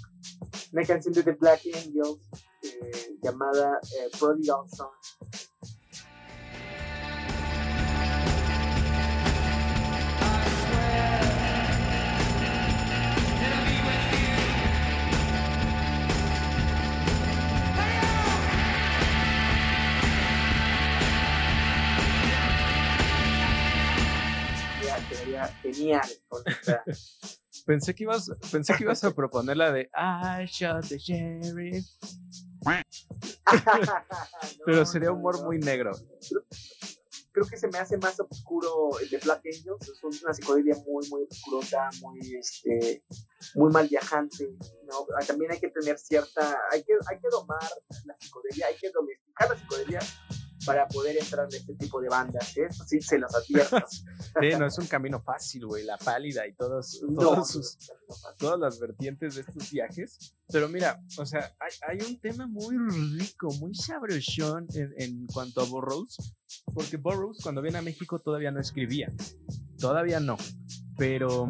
Una 0.73 0.85
canción 0.85 1.11
de 1.11 1.23
The 1.23 1.31
Black 1.31 1.61
Angels 1.73 2.19
eh, 2.61 3.17
llamada 3.19 3.79
eh, 3.81 4.11
Prodigal 4.19 4.69
Son 4.69 4.91
genial. 25.61 26.09
pensé, 27.65 27.95
que 27.95 28.03
ibas, 28.03 28.29
pensé 28.51 28.73
que 28.75 28.83
ibas 28.83 29.03
a 29.03 29.13
proponer 29.13 29.57
la 29.57 29.71
de 29.71 29.89
I 29.95 30.45
shot 30.45 30.87
the 30.87 30.97
sheriff. 30.97 31.85
Pero 34.65 34.85
sería 34.85 35.11
humor 35.11 35.43
muy 35.43 35.59
negro. 35.59 35.91
Creo 37.31 37.47
que 37.47 37.57
se 37.57 37.67
me 37.67 37.79
hace 37.79 37.97
más 37.97 38.19
oscuro 38.19 38.99
el 38.99 39.09
de 39.09 39.17
Black 39.17 39.41
Angels. 39.45 39.89
Es 39.89 40.21
una 40.21 40.33
psicodelia 40.33 40.75
muy, 40.85 41.07
muy 41.09 41.23
oscurosa, 41.23 41.89
muy, 42.01 42.35
este, 42.35 43.03
muy 43.55 43.71
mal 43.71 43.87
viajante. 43.87 44.55
¿no? 44.85 45.07
También 45.25 45.51
hay 45.51 45.59
que 45.59 45.69
tener 45.69 45.97
cierta. 45.97 46.59
Hay 46.71 46.83
que, 46.83 46.93
hay 47.07 47.19
que 47.19 47.29
domar 47.31 47.69
la 48.05 48.15
psicodelia, 48.19 48.67
hay 48.67 48.75
que 48.75 48.91
domesticar 48.91 49.49
la 49.49 49.57
psicodelia 49.57 49.99
para 50.65 50.87
poder 50.87 51.17
entrar 51.17 51.47
en 51.49 51.55
este 51.55 51.75
tipo 51.75 52.01
de 52.01 52.09
bandas. 52.09 52.55
¿eh? 52.57 52.67
sí, 52.87 53.01
se 53.01 53.17
los 53.17 53.33
advierto. 53.33 53.77
sí, 54.41 54.49
no 54.57 54.65
es 54.65 54.77
un 54.77 54.87
camino 54.87 55.21
fácil, 55.21 55.65
güey. 55.65 55.83
La 55.83 55.97
pálida 55.97 56.47
y 56.47 56.53
todos, 56.53 57.01
todos 57.15 57.49
sus, 57.49 57.77
todas 58.37 58.59
las 58.59 58.79
vertientes 58.79 59.35
de 59.35 59.41
estos 59.41 59.71
viajes. 59.71 60.35
Pero 60.51 60.67
mira, 60.67 61.01
o 61.17 61.25
sea, 61.25 61.55
hay, 61.59 61.99
hay 61.99 62.07
un 62.07 62.19
tema 62.19 62.47
muy 62.47 62.77
rico, 63.17 63.51
muy 63.53 63.73
sabrosón 63.73 64.67
en, 64.73 64.93
en 64.97 65.27
cuanto 65.27 65.61
a 65.61 65.65
Burroughs, 65.65 66.35
porque 66.73 66.97
Burroughs 66.97 67.39
cuando 67.41 67.61
viene 67.61 67.77
a 67.77 67.81
México 67.81 68.19
todavía 68.19 68.51
no 68.51 68.59
escribía. 68.59 69.11
Todavía 69.79 70.19
no. 70.19 70.37
Pero 70.97 71.47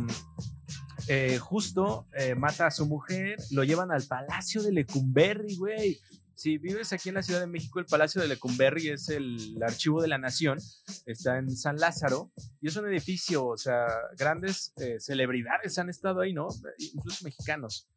eh, 1.07 1.37
justo 1.37 2.07
eh, 2.13 2.35
mata 2.35 2.67
a 2.67 2.71
su 2.71 2.85
mujer, 2.85 3.37
lo 3.51 3.63
llevan 3.63 3.91
al 3.91 4.03
Palacio 4.03 4.63
de 4.63 4.71
Lecumberri, 4.71 5.55
güey 5.57 5.99
si 6.35 6.57
vives 6.57 6.93
aquí 6.93 7.09
en 7.09 7.15
la 7.15 7.23
Ciudad 7.23 7.39
de 7.39 7.47
México, 7.47 7.79
el 7.79 7.85
Palacio 7.85 8.21
de 8.21 8.27
Lecumberri 8.27 8.89
es 8.89 9.09
el 9.09 9.61
Archivo 9.61 10.01
de 10.01 10.07
la 10.07 10.17
Nación, 10.17 10.59
está 11.05 11.37
en 11.37 11.55
San 11.55 11.77
Lázaro 11.77 12.31
y 12.61 12.67
es 12.67 12.75
un 12.75 12.87
edificio, 12.87 13.45
o 13.45 13.57
sea, 13.57 13.85
grandes 14.17 14.73
eh, 14.77 14.99
celebridades 14.99 15.77
han 15.77 15.89
estado 15.89 16.21
ahí, 16.21 16.33
¿no? 16.33 16.47
Incluso 16.77 17.23
mexicanos. 17.23 17.87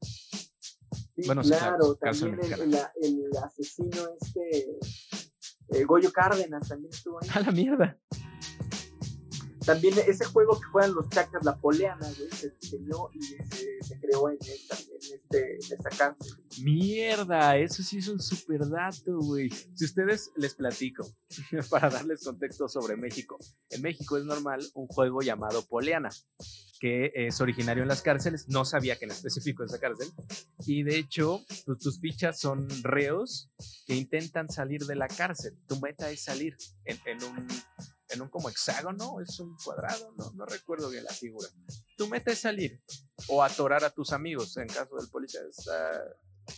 bueno, 1.26 1.42
claro, 1.42 1.94
también 1.96 2.38
el, 2.40 2.74
el, 3.02 3.36
asesino 3.42 4.08
este, 4.20 4.78
eh, 5.68 5.84
Goyo 5.84 6.12
Cárdenas 6.12 6.68
también 6.68 6.92
estuvo 6.92 7.18
ahí. 7.22 7.28
A 7.34 7.40
la 7.40 7.50
mierda. 7.50 7.98
También 9.66 9.94
ese 10.06 10.24
juego 10.24 10.60
que 10.60 10.66
juegan 10.66 10.94
los 10.94 11.08
chacas, 11.08 11.44
la 11.44 11.56
poleana, 11.56 12.06
güey, 12.16 12.30
se 12.30 12.50
diseñó 12.50 13.10
y 13.12 13.20
se, 13.20 13.98
creó 14.00 14.30
en, 14.30 14.38
esta, 14.40 14.76
en, 14.76 15.20
este, 15.20 15.54
en 15.54 15.78
esta 15.78 15.90
cárcel. 15.90 16.36
Mierda, 16.62 17.56
eso 17.56 17.82
sí 17.82 17.98
es 17.98 18.06
un 18.06 18.20
super 18.20 18.68
dato, 18.68 19.18
güey. 19.18 19.50
Si 19.50 19.84
ustedes 19.84 20.30
les 20.36 20.54
platico, 20.54 21.04
para 21.70 21.90
darles 21.90 22.22
contexto 22.22 22.68
sobre 22.68 22.96
México. 22.96 23.36
En 23.70 23.82
México 23.82 24.16
es 24.16 24.24
normal 24.24 24.64
un 24.74 24.86
juego 24.86 25.20
llamado 25.20 25.62
poleana. 25.66 26.10
que 26.78 27.10
es 27.14 27.40
originario 27.40 27.82
en 27.82 27.88
las 27.88 28.02
cárceles. 28.02 28.48
No 28.48 28.64
sabía 28.64 28.96
que 28.96 29.06
en 29.06 29.10
específico 29.10 29.64
esa 29.64 29.80
cárcel. 29.80 30.12
Y 30.66 30.84
de 30.84 30.98
hecho, 30.98 31.40
pues, 31.64 31.78
tus 31.78 32.00
fichas 32.00 32.38
son 32.38 32.68
reos 32.82 33.50
que 33.86 33.96
intentan 33.96 34.48
salir 34.48 34.84
de 34.86 34.94
la 34.94 35.08
cárcel. 35.08 35.58
Tu 35.66 35.80
meta 35.80 36.10
es 36.10 36.22
salir 36.22 36.56
en, 36.84 36.98
en 37.06 37.24
un 37.24 37.48
en 38.10 38.22
un 38.22 38.28
como 38.28 38.48
hexágono, 38.48 39.20
es 39.20 39.38
un 39.40 39.56
cuadrado, 39.56 40.14
no, 40.16 40.32
no 40.34 40.46
recuerdo 40.46 40.88
bien 40.90 41.04
la 41.04 41.12
figura. 41.12 41.48
Tu 41.96 42.06
meta 42.08 42.32
es 42.32 42.40
salir 42.40 42.82
o 43.28 43.42
atorar 43.42 43.84
a 43.84 43.90
tus 43.90 44.12
amigos, 44.12 44.56
en 44.56 44.68
caso 44.68 44.96
del 44.96 45.08
policía. 45.10 45.40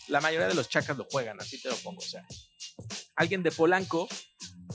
la 0.09 0.21
mayoría 0.21 0.49
de 0.49 0.55
los 0.55 0.69
chacas 0.69 0.97
lo 0.97 1.07
juegan, 1.11 1.40
así 1.40 1.61
te 1.61 1.69
lo 1.69 1.76
pongo. 1.76 1.99
O 1.99 2.05
sea, 2.05 2.26
alguien 3.17 3.43
de 3.43 3.50
Polanco, 3.50 4.09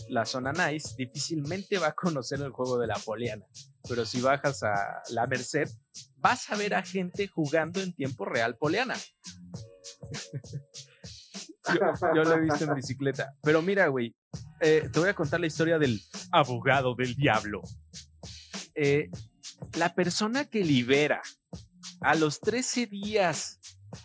la 0.10 0.26
zona 0.26 0.52
nice, 0.52 0.96
difícilmente 0.98 1.78
va 1.78 1.88
a 1.88 1.94
conocer 1.94 2.42
el 2.42 2.52
juego 2.52 2.80
de 2.80 2.88
la 2.88 2.96
poliana. 2.96 3.46
Pero 3.88 4.06
si 4.06 4.22
bajas 4.22 4.64
a 4.64 5.02
la 5.10 5.28
Merced, 5.28 5.70
vas 6.18 6.50
a 6.50 6.56
ver 6.56 6.74
a 6.74 6.84
gente 6.84 7.28
jugando 7.28 7.82
en 7.82 7.94
tiempo 7.94 8.26
real 8.26 8.58
poliana. 8.58 8.96
yo, 12.16 12.24
lo 12.24 12.34
he 12.34 12.42
visto 12.42 12.66
en 12.66 12.76
bicicleta. 12.76 13.36
Pero 13.42 13.62
mira, 13.62 13.88
güey, 13.88 14.16
eh, 14.64 14.90
te 14.92 15.00
voy 15.00 15.10
a 15.10 15.14
contar 15.14 15.42
la 15.42 15.48
historia 15.48 15.78
del 15.78 16.02
abogado 16.32 16.96
del 16.96 17.16
diablo. 17.16 17.62
Eh, 18.76 19.10
la 19.78 19.94
persona 19.94 20.46
que 20.46 20.64
libera 20.64 21.22
a 22.00 22.16
los 22.16 22.40
13 22.40 22.88
días 22.88 23.60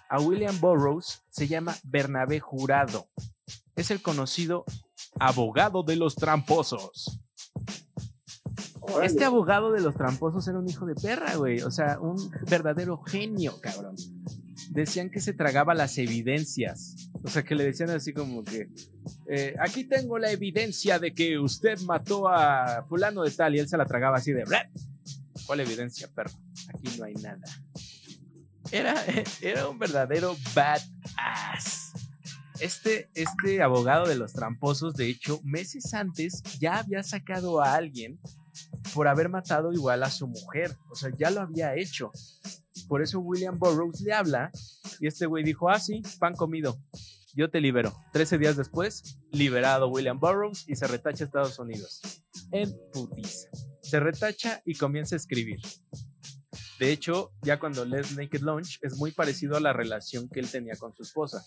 a 0.09 0.21
William 0.21 0.59
Burroughs 0.61 1.23
se 1.31 1.47
llama 1.47 1.77
Bernabé 1.85 2.41
Jurado. 2.41 3.07
Es 3.77 3.93
el 3.93 4.03
conocido 4.03 4.65
abogado 5.21 5.85
de 5.85 5.95
los 5.95 6.17
tramposos. 6.17 7.21
Este 9.05 9.25
abogado 9.25 9.71
de 9.71 9.81
los 9.81 9.95
tramposos 9.95 10.49
era 10.49 10.59
un 10.59 10.69
hijo 10.69 10.87
de 10.87 10.97
perra, 10.97 11.37
güey. 11.37 11.61
O 11.61 11.71
sea, 11.71 12.01
un 12.01 12.31
verdadero 12.51 13.01
genio, 13.03 13.61
cabrón. 13.61 13.95
Decían 14.71 15.11
que 15.11 15.21
se 15.21 15.33
tragaba 15.33 15.75
las 15.75 15.99
evidencias. 15.99 17.11
O 17.23 17.29
sea, 17.29 17.43
que 17.43 17.55
le 17.55 17.65
decían 17.65 17.91
así 17.91 18.13
como 18.13 18.45
que, 18.45 18.69
eh, 19.29 19.55
aquí 19.61 19.85
tengo 19.85 20.19
la 20.19 20.31
evidencia 20.31 20.99
de 20.99 21.15
que 21.15 21.39
usted 21.39 21.79
mató 21.81 22.29
a 22.29 22.85
fulano 22.89 23.23
de 23.23 23.31
tal 23.31 23.55
y 23.55 23.59
él 23.59 23.69
se 23.69 23.77
la 23.77 23.87
tragaba 23.87 24.19
así 24.19 24.33
de, 24.33 24.45
¿cuál 25.47 25.61
evidencia, 25.61 26.09
perro? 26.15 26.33
Aquí 26.69 26.97
no 26.99 27.05
hay 27.05 27.15
nada. 27.15 27.47
Era, 28.71 28.95
era 29.41 29.69
un 29.69 29.79
verdadero 29.79 30.37
badass. 30.55 31.93
Este, 32.61 33.09
este 33.15 33.63
abogado 33.63 34.07
de 34.07 34.17
los 34.17 34.33
tramposos, 34.33 34.95
de 34.95 35.09
hecho, 35.09 35.41
meses 35.45 35.95
antes 35.95 36.43
ya 36.59 36.79
había 36.79 37.03
sacado 37.03 37.63
a 37.63 37.75
alguien 37.75 38.19
por 38.95 39.07
haber 39.07 39.29
matado 39.29 39.73
igual 39.73 40.03
a 40.03 40.11
su 40.11 40.27
mujer. 40.27 40.77
O 40.91 40.97
sea, 40.97 41.11
ya 41.17 41.31
lo 41.31 41.41
había 41.41 41.77
hecho. 41.77 42.11
Por 42.89 43.03
eso 43.03 43.21
William 43.21 43.59
Burroughs 43.59 44.01
le 44.01 44.13
habla 44.13 44.51
y 44.99 45.07
este 45.07 45.27
güey 45.27 45.45
dijo, 45.45 45.69
ah, 45.69 45.79
sí, 45.79 46.03
pan 46.19 46.35
comido 46.35 46.77
yo 47.39 47.49
te 47.51 47.61
libero. 47.61 47.95
Trece 48.13 48.37
días 48.37 48.57
después, 48.57 49.17
liberado 49.31 49.87
William 49.89 50.19
Burroughs 50.19 50.65
y 50.67 50.75
se 50.75 50.89
retacha 50.89 51.23
a 51.23 51.27
Estados 51.27 51.59
Unidos. 51.61 52.01
En 52.51 52.75
putiza. 52.93 53.49
Se 53.81 54.01
retacha 54.01 54.61
y 54.65 54.75
comienza 54.75 55.15
a 55.15 55.19
escribir. 55.19 55.61
De 56.81 56.91
hecho, 56.91 57.31
ya 57.43 57.61
cuando 57.61 57.85
lees 57.85 58.17
Naked 58.17 58.41
Lunch, 58.41 58.81
es 58.83 58.97
muy 58.97 59.13
parecido 59.13 59.57
a 59.57 59.61
la 59.61 59.73
relación 59.73 60.29
que 60.29 60.41
él 60.41 60.51
tenía 60.51 60.75
con 60.75 60.93
su 60.93 61.05
esposa. 61.05 61.45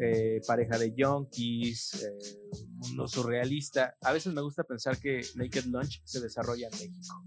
Eh, 0.00 0.40
pareja 0.46 0.78
de 0.78 0.94
junkies, 0.96 2.02
eh, 2.02 2.38
mundo 2.76 3.06
surrealista. 3.06 3.96
A 4.00 4.12
veces 4.12 4.32
me 4.32 4.40
gusta 4.40 4.64
pensar 4.64 4.98
que 4.98 5.20
Naked 5.34 5.66
Lunch 5.66 6.00
se 6.04 6.20
desarrolla 6.20 6.68
en 6.68 6.72
México. 6.72 7.24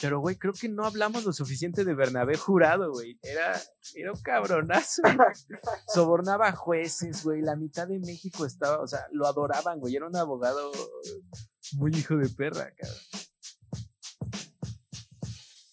Pero, 0.00 0.20
güey, 0.20 0.36
creo 0.36 0.52
que 0.52 0.68
no 0.68 0.84
hablamos 0.84 1.24
lo 1.24 1.32
suficiente 1.32 1.84
de 1.84 1.94
Bernabé 1.94 2.36
Jurado, 2.36 2.92
güey. 2.92 3.18
Era, 3.22 3.60
era 3.94 4.12
un 4.12 4.20
cabronazo. 4.20 5.02
Sobornaba 5.94 6.52
jueces, 6.52 7.24
güey. 7.24 7.42
La 7.42 7.56
mitad 7.56 7.88
de 7.88 7.98
México 7.98 8.44
estaba, 8.46 8.80
o 8.80 8.86
sea, 8.86 9.06
lo 9.12 9.26
adoraban, 9.26 9.78
güey. 9.80 9.96
Era 9.96 10.06
un 10.06 10.16
abogado 10.16 10.70
muy 11.72 11.92
hijo 11.94 12.16
de 12.16 12.28
perra, 12.28 12.72
cabrón. 12.76 12.98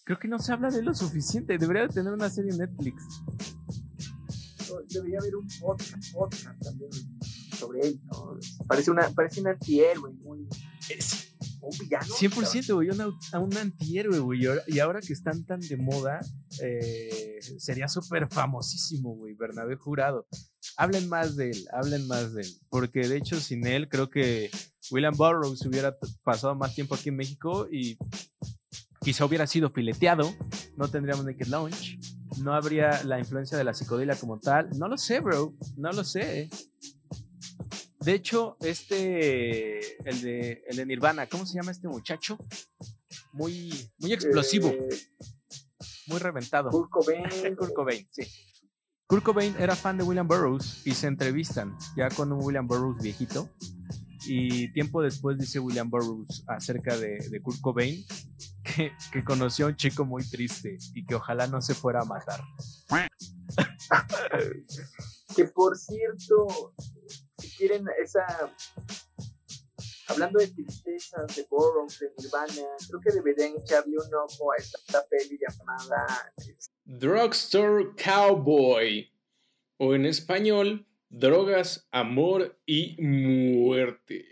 Creo 0.03 0.19
que 0.19 0.27
no 0.29 0.39
se 0.39 0.53
habla 0.53 0.69
de 0.71 0.81
lo 0.81 0.95
suficiente. 0.95 1.57
Debería 1.57 1.87
tener 1.89 2.13
una 2.13 2.29
serie 2.29 2.51
en 2.51 2.59
Netflix. 2.59 3.03
Debería 4.89 5.19
haber 5.19 5.35
un 5.35 5.47
podcast, 5.59 6.13
podcast 6.13 6.63
también 6.63 6.91
sobre 7.57 7.81
él, 7.81 8.01
¿no? 8.05 8.37
Parece, 8.67 8.91
una, 8.91 9.09
parece 9.09 9.41
un 9.41 9.47
antihéroe 9.47 10.13
muy... 10.23 10.47
Es, 10.89 11.16
un 11.67 11.77
villano. 11.77 12.06
100%, 12.06 12.73
güey, 12.73 12.89
a 13.34 13.39
un 13.39 13.58
antihéroe, 13.58 14.19
güey. 14.19 14.41
Y 14.67 14.80
ahora, 14.80 15.01
que 15.01 15.13
están 15.13 15.45
tan 15.45 15.60
de 15.60 15.77
moda, 15.77 16.19
eh, 16.62 17.39
sería 17.58 17.88
súper 17.88 18.27
famosísimo, 18.30 19.15
güey, 19.15 19.34
Bernabé 19.34 19.75
Jurado. 19.75 20.27
Hablen 20.75 21.10
más 21.10 21.36
de 21.36 21.51
él, 21.51 21.67
hablen 21.71 22.08
más 22.08 22.34
de 22.34 22.43
él. 22.43 22.49
Porque 22.69 23.08
de 23.08 23.17
hecho, 23.17 23.39
sin 23.39 23.65
él, 23.65 23.89
creo 23.89 24.10
que 24.10 24.49
William 24.91 25.15
Burroughs 25.15 25.65
hubiera 25.65 25.97
pasado 26.23 26.56
más 26.56 26.75
tiempo 26.75 26.95
aquí 26.95 27.10
en 27.10 27.17
México 27.17 27.67
y 27.71 27.97
quizá 29.01 29.25
hubiera 29.25 29.47
sido 29.47 29.69
fileteado. 29.69 30.34
No 30.75 30.88
tendríamos 30.89 31.25
Naked 31.25 31.47
Launch. 31.47 31.99
No 32.41 32.53
habría 32.53 33.03
la 33.03 33.19
influencia 33.19 33.58
de 33.58 33.63
la 33.63 33.73
psicodelia 33.73 34.15
como 34.15 34.39
tal. 34.39 34.69
No 34.77 34.88
lo 34.88 34.97
sé, 34.97 35.19
bro. 35.19 35.53
No 35.75 35.91
lo 35.91 36.03
sé. 36.03 36.49
De 38.07 38.13
hecho, 38.13 38.55
este, 38.61 40.01
el 40.09 40.21
de, 40.21 40.63
el 40.65 40.77
de 40.77 40.85
Nirvana, 40.85 41.27
¿cómo 41.27 41.45
se 41.45 41.55
llama 41.55 41.71
este 41.71 41.89
muchacho? 41.89 42.37
Muy, 43.33 43.91
muy 43.97 44.13
explosivo. 44.13 44.69
Eh, 44.69 44.87
muy 46.07 46.17
reventado. 46.17 46.69
Kurt 46.69 46.89
Cobain. 46.89 47.25
Kurt 47.57 47.73
Cobain, 47.73 48.07
sí. 48.09 48.23
Kurt 49.07 49.25
Cobain 49.25 49.53
era 49.59 49.75
fan 49.75 49.97
de 49.97 50.05
William 50.05 50.25
Burroughs 50.25 50.87
y 50.87 50.93
se 50.93 51.07
entrevistan 51.07 51.75
ya 51.97 52.09
con 52.09 52.31
un 52.31 52.41
William 52.41 52.65
Burroughs 52.65 53.03
viejito. 53.03 53.49
Y 54.25 54.71
tiempo 54.71 55.01
después 55.01 55.37
dice 55.37 55.59
William 55.59 55.89
Burroughs 55.89 56.45
acerca 56.47 56.95
de, 56.95 57.17
de 57.29 57.41
Kurt 57.41 57.59
Cobain 57.59 58.05
que, 58.63 58.93
que, 59.11 59.23
conoció 59.25 59.65
a 59.65 59.69
un 59.71 59.75
chico 59.75 60.05
muy 60.05 60.23
triste 60.23 60.77
y 60.93 61.05
que 61.05 61.15
ojalá 61.15 61.47
no 61.47 61.61
se 61.61 61.73
fuera 61.73 62.03
a 62.03 62.05
matar. 62.05 62.39
que 65.35 65.43
por 65.43 65.77
cierto, 65.77 66.73
quieren 67.57 67.85
esa 68.03 68.25
hablando 70.07 70.39
de 70.39 70.47
tristezas, 70.47 71.35
de 71.35 71.45
Burroughs, 71.49 71.99
de 71.99 72.11
Nirvana, 72.17 72.67
creo 72.87 73.01
que 73.01 73.11
deberían 73.11 73.53
echarle 73.57 73.95
un 73.97 74.13
ojo 74.15 74.51
a 74.51 74.55
esta 74.57 75.05
peli 75.07 75.37
llamada 75.37 76.33
Drugstore 76.85 77.93
Cowboy 78.01 79.11
o 79.77 79.93
en 79.93 80.05
español 80.05 80.87
Drogas, 81.09 81.87
Amor 81.91 82.59
y 82.65 82.95
Muerte. 83.01 84.25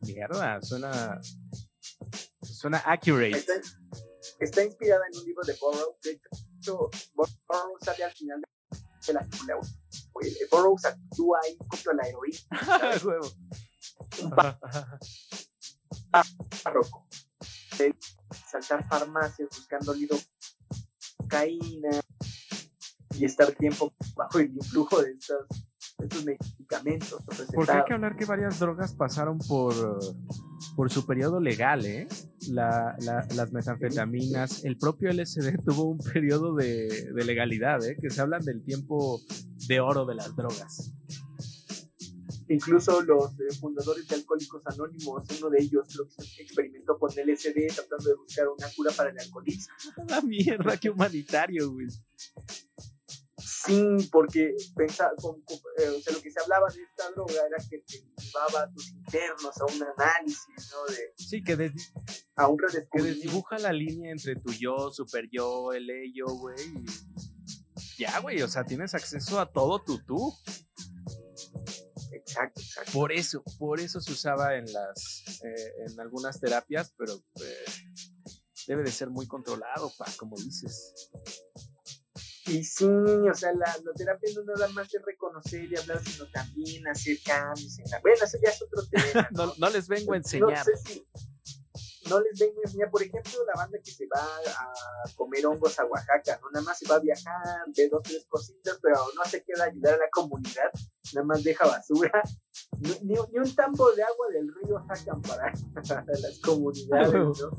Mierda, 0.00 0.60
suena 0.62 1.20
suena 2.42 2.78
accurate. 2.78 3.44
Está, 4.38 4.64
inspirada 4.64 5.04
en 5.10 5.18
un 5.18 5.24
libro 5.24 5.44
de 5.44 5.54
Burroughs. 5.60 6.00
De 6.02 6.20
hecho, 6.58 6.90
Burroughs 7.14 7.84
sale 7.84 8.04
al 8.04 8.12
final 8.12 8.40
de 9.06 9.12
la 9.12 9.20
película 9.20 9.54
el 9.54 10.01
Burroughs 10.50 10.84
actúa 10.84 11.38
ahí 11.44 11.56
contra 11.56 11.94
la 11.94 12.08
heroína. 12.08 12.38
Huevo. 13.04 13.30
Barroco. 16.64 17.06
Saltar 18.50 18.86
farmacias 18.88 19.48
buscando 19.48 19.94
lidocaína 19.94 22.00
y 23.14 23.24
estar 23.24 23.52
tiempo 23.52 23.94
bajo 24.14 24.38
el 24.38 24.54
influjo 24.54 25.02
de 25.02 25.12
estos, 25.12 25.46
estos 25.98 26.24
medicamentos. 26.24 27.22
Porque 27.54 27.72
hay 27.72 27.84
que 27.84 27.94
hablar 27.94 28.16
que 28.16 28.24
varias 28.24 28.58
drogas 28.58 28.94
pasaron 28.94 29.38
por, 29.38 29.74
por 30.76 30.90
su 30.90 31.06
periodo 31.06 31.40
legal, 31.40 31.84
¿eh? 31.86 32.08
La, 32.48 32.96
la, 33.00 33.26
las 33.34 33.52
metanfetaminas, 33.52 34.64
el 34.64 34.76
propio 34.76 35.12
LSD 35.12 35.58
tuvo 35.64 35.84
un 35.84 35.98
periodo 35.98 36.54
de, 36.54 37.12
de 37.12 37.24
legalidad, 37.24 37.84
¿eh? 37.84 37.96
Que 38.00 38.10
se 38.10 38.20
hablan 38.20 38.44
del 38.44 38.64
tiempo 38.64 39.20
de 39.68 39.80
oro 39.80 40.04
de 40.06 40.14
las 40.14 40.34
drogas. 40.34 40.92
Incluso 42.48 43.00
los 43.02 43.32
eh, 43.40 43.54
fundadores 43.58 44.06
de 44.08 44.16
Alcohólicos 44.16 44.62
Anónimos, 44.66 45.24
uno 45.38 45.48
de 45.48 45.62
ellos 45.62 45.94
lo 45.94 46.04
experimentó 46.38 46.98
con 46.98 47.10
LSD 47.10 47.74
tratando 47.74 48.10
de 48.10 48.14
buscar 48.14 48.48
una 48.48 48.68
cura 48.76 48.90
para 48.94 49.10
el 49.10 49.18
alcoholismo. 49.18 49.72
La 50.08 50.20
mierda, 50.20 50.76
qué 50.76 50.90
humanitario, 50.90 51.72
güey. 51.72 51.86
Sí, 53.64 54.08
porque 54.10 54.54
pensaba, 54.74 55.12
eh, 55.78 55.88
o 55.88 56.00
sea, 56.00 56.12
lo 56.12 56.20
que 56.20 56.30
se 56.30 56.40
hablaba 56.40 56.68
de 56.70 56.82
esta 56.82 57.10
droga 57.12 57.46
era 57.46 57.56
que 57.68 57.78
te 57.78 58.02
llevaba 58.20 58.64
a 58.64 58.72
tus 58.72 58.90
internos 58.90 59.56
a 59.60 59.64
un 59.66 59.82
análisis, 59.82 60.72
¿no? 60.72 60.92
De, 60.92 61.14
sí, 61.16 61.42
que, 61.44 61.72
a 62.36 62.48
un 62.48 62.58
que 62.92 63.02
desdibuja 63.02 63.58
la 63.58 63.72
línea 63.72 64.10
entre 64.10 64.34
tu 64.36 64.52
yo, 64.52 64.90
super 64.90 65.28
yo, 65.30 65.72
el 65.72 65.88
ello, 65.90 66.26
güey, 66.26 66.72
ya, 67.98 68.18
güey, 68.20 68.42
o 68.42 68.48
sea, 68.48 68.64
tienes 68.64 68.94
acceso 68.94 69.38
a 69.38 69.50
todo 69.50 69.82
tu 69.84 70.04
tú. 70.04 70.34
Exacto, 72.12 72.60
exacto. 72.60 72.92
Por 72.92 73.12
eso, 73.12 73.42
por 73.58 73.80
eso 73.80 74.00
se 74.00 74.12
usaba 74.12 74.56
en 74.56 74.64
las, 74.72 75.22
eh, 75.44 75.72
en 75.86 76.00
algunas 76.00 76.40
terapias, 76.40 76.92
pero 76.96 77.14
eh, 77.14 77.64
debe 78.66 78.82
de 78.82 78.90
ser 78.90 79.10
muy 79.10 79.26
controlado, 79.26 79.92
pa, 79.96 80.06
como 80.16 80.36
dices. 80.36 81.10
Y 82.52 82.64
sí, 82.64 82.84
o 82.84 83.34
sea, 83.34 83.52
la, 83.54 83.74
la 83.82 83.92
terapia 83.94 84.30
no 84.36 84.44
nada 84.44 84.68
más 84.68 84.92
es 84.92 85.02
reconocer 85.02 85.72
y 85.72 85.76
hablar, 85.76 86.04
sino 86.04 86.26
también 86.30 86.86
hacer 86.86 87.16
cambios 87.24 87.78
en 87.78 87.90
la... 87.90 87.98
Bueno, 88.00 88.18
eso 88.22 88.36
ya 88.42 88.50
es 88.50 88.62
otro 88.62 88.82
tema. 88.88 89.28
No, 89.32 89.54
no 89.56 89.70
les 89.70 89.88
vengo 89.88 90.12
a 90.12 90.16
enseñar. 90.18 90.58
No 90.58 90.64
sé 90.64 90.76
si, 90.84 91.08
no 92.10 92.20
les 92.20 92.38
vengo 92.38 92.60
a 92.60 92.66
enseñar, 92.66 92.90
por 92.90 93.02
ejemplo, 93.02 93.32
la 93.46 93.54
banda 93.54 93.78
que 93.82 93.90
se 93.90 94.06
va 94.06 94.20
a 94.22 95.14
comer 95.16 95.46
hongos 95.46 95.78
a 95.78 95.86
Oaxaca, 95.86 96.38
¿no? 96.42 96.50
Nada 96.50 96.64
más 96.66 96.78
se 96.78 96.86
va 96.86 96.96
a 96.96 96.98
viajar, 96.98 97.64
ve 97.74 97.88
dos, 97.88 98.02
tres 98.02 98.26
cositas, 98.28 98.78
pero 98.82 98.96
no 99.16 99.24
se 99.24 99.42
queda 99.42 99.64
ayudar 99.64 99.94
a 99.94 99.98
la 99.98 100.10
comunidad, 100.10 100.70
nada 101.14 101.26
más 101.26 101.42
deja 101.42 101.66
basura. 101.66 102.22
Ni, 102.80 102.90
ni, 103.02 103.14
ni 103.14 103.38
un 103.38 103.54
tambo 103.54 103.90
de 103.92 104.02
agua 104.02 104.26
del 104.30 104.52
río 104.54 104.84
sacan 104.86 105.22
para, 105.22 105.52
para 105.88 106.04
las 106.20 106.38
comunidades, 106.40 107.14
¿no? 107.14 107.50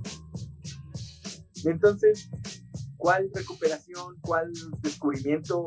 Entonces, 1.65 2.29
¿cuál 3.03 3.29
recuperación, 3.33 4.17
cuál 4.21 4.49
descubrimiento 4.81 5.61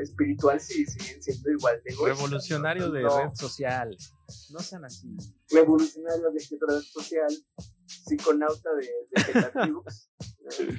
espiritual 0.00 0.60
si 0.60 0.86
siguen 0.86 1.20
siendo 1.20 1.50
igual 1.50 1.82
de 1.84 1.90
egoístas, 1.92 2.18
Revolucionario 2.18 2.86
¿no? 2.86 2.92
de 2.92 3.02
No, 3.02 3.18
red 3.18 3.34
social. 3.34 3.96
No 4.50 4.60
sean 4.60 4.84
así. 4.84 5.08
revolucionario 5.50 6.30
de 6.30 6.38
red 6.68 6.80
social, 6.82 7.26
psiconauta 7.84 8.70
de, 8.74 8.88
de. 9.32 10.74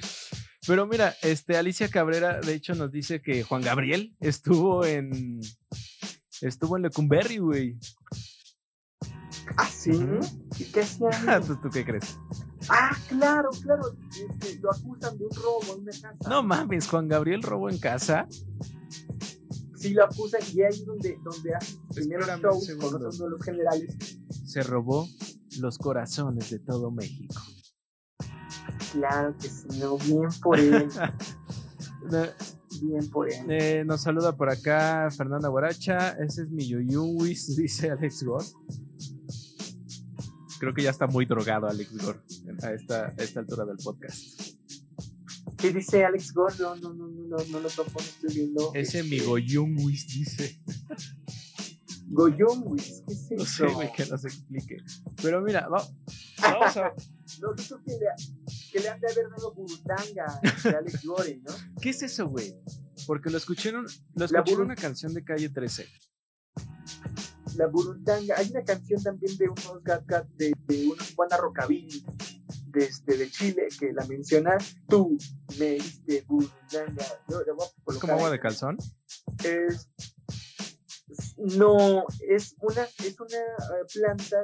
Pero 0.66 0.86
mira, 0.86 1.14
este 1.20 1.58
Alicia 1.58 1.90
Cabrera, 1.90 2.40
de 2.40 2.54
hecho, 2.54 2.74
nos 2.74 2.90
dice 2.92 3.20
que 3.20 3.42
Juan 3.42 3.60
Gabriel 3.60 4.16
estuvo 4.20 4.86
en. 4.86 5.40
Estuvo 6.40 6.78
en 6.78 6.84
Lecumberri, 6.84 7.36
güey. 7.38 7.78
¿Ah, 9.58 9.68
sí? 9.68 9.90
¿Y 10.58 10.64
qué 10.72 10.80
hacían? 10.80 11.44
¿Tú, 11.46 11.60
tú 11.62 11.68
qué 11.68 11.84
crees? 11.84 12.16
Ah, 12.68 12.96
claro, 13.08 13.50
claro. 13.62 13.82
Este, 14.10 14.58
lo 14.60 14.70
acusan 14.70 15.16
de 15.18 15.24
un 15.24 15.30
robo 15.34 15.74
en 15.76 15.82
una 15.82 15.92
casa. 15.92 16.28
No 16.28 16.42
mames, 16.42 16.86
Juan 16.88 17.08
Gabriel 17.08 17.42
robó 17.42 17.70
en 17.70 17.78
casa. 17.78 18.26
Sí, 19.76 19.94
lo 19.94 20.04
acusan 20.04 20.40
y 20.52 20.60
ahí 20.60 20.68
es 20.70 20.84
donde, 20.84 21.18
donde 21.24 21.52
primeros 21.94 22.28
Espérame 22.28 22.52
un 22.54 22.60
shows 22.60 22.70
con 22.78 22.94
otros 22.94 23.18
de 23.18 23.30
los 23.30 23.42
generales. 23.42 23.96
Se 24.44 24.62
robó 24.62 25.08
los 25.58 25.78
corazones 25.78 26.50
de 26.50 26.58
todo 26.58 26.90
México. 26.90 27.40
Claro 28.92 29.34
que 29.38 29.48
sí, 29.48 29.66
no, 29.78 29.96
bien 29.98 30.28
por 30.42 30.58
él, 30.58 30.88
bien 32.82 33.10
por 33.10 33.30
él. 33.32 33.46
eh, 33.48 33.84
nos 33.86 34.02
saluda 34.02 34.36
por 34.36 34.50
acá 34.50 35.08
Fernanda 35.16 35.48
Guaracha. 35.48 36.10
Ese 36.18 36.42
es 36.42 36.50
mi 36.50 36.66
Yoyunwis, 36.68 37.56
dice 37.56 37.90
Alex 37.90 38.22
Gore. 38.24 38.44
Creo 40.60 40.72
que 40.74 40.82
ya 40.82 40.90
está 40.90 41.06
muy 41.08 41.24
drogado 41.26 41.66
Alex 41.68 41.96
Gore 41.96 42.20
a 42.62 42.72
esta, 42.72 43.06
a 43.06 43.14
esta 43.22 43.40
altura 43.40 43.64
del 43.64 43.78
podcast. 43.78 44.40
¿Qué 45.56 45.72
dice 45.72 46.04
Alex 46.04 46.32
Gore? 46.32 46.54
No, 46.60 46.76
no, 46.76 46.92
no, 46.94 47.08
no, 47.08 47.24
no, 47.38 47.44
no 47.44 47.60
lo 47.60 47.68
topo, 47.68 47.98
no 47.98 48.00
estoy 48.06 48.34
viendo. 48.34 48.70
Ese 48.74 48.98
Este, 49.00 49.02
mi 49.10 49.18
Goyunwis 49.20 50.06
dice. 50.06 50.60
Goyón, 52.12 52.62
güey, 52.62 52.82
¿qué 53.06 53.12
es 53.12 53.30
No 53.30 53.42
eso? 53.44 53.68
sé, 53.68 53.72
güey, 53.72 53.92
que 53.92 54.04
nos 54.06 54.24
explique. 54.24 54.76
Pero 55.22 55.40
mira, 55.42 55.68
va- 55.68 55.86
vamos 56.42 56.76
a. 56.76 56.92
No, 57.40 57.54
yo 57.56 57.64
creo 57.64 57.84
que 57.84 57.92
le, 57.92 58.06
que 58.72 58.80
le 58.80 58.88
han 58.88 59.00
de 59.00 59.06
haber 59.08 59.30
dado 59.30 59.54
burundanga 59.54 60.40
de 60.64 60.70
Alex 60.76 61.04
Gore, 61.06 61.40
¿no? 61.44 61.52
¿Qué 61.80 61.90
es 61.90 62.02
eso, 62.02 62.26
güey? 62.28 62.52
Porque 63.06 63.30
lo 63.30 63.36
escucharon, 63.38 63.86
lo 64.14 64.26
buru- 64.26 64.62
una 64.64 64.74
canción 64.74 65.14
de 65.14 65.22
calle 65.24 65.48
13. 65.48 65.86
La 67.60 67.66
burundanga. 67.66 68.36
Hay 68.38 68.50
una 68.50 68.64
canción 68.64 69.02
también 69.02 69.36
de 69.36 69.50
unos 69.50 69.84
gat 69.84 70.06
gat 70.06 70.26
de, 70.30 70.50
de 70.66 70.88
unos 70.88 71.14
Juana 71.14 71.36
Rockabilly 71.36 72.02
desde 72.68 73.18
de 73.18 73.30
Chile 73.30 73.68
que 73.78 73.92
la 73.92 74.06
menciona. 74.06 74.56
Tú 74.88 75.18
me 75.58 75.72
diste 75.72 76.24
burundanga. 76.26 77.04
Yo 77.28 77.42
la 77.42 77.52
voy 77.52 77.66
a 77.66 77.92
¿Es 77.92 77.98
como 77.98 78.14
agua 78.14 78.30
de 78.30 78.40
calzón? 78.40 78.78
es 79.44 79.90
no 81.36 82.04
es 82.28 82.56
una 82.60 82.82
es 83.04 83.20
una 83.20 83.36
eh, 83.36 83.84
planta 83.92 84.38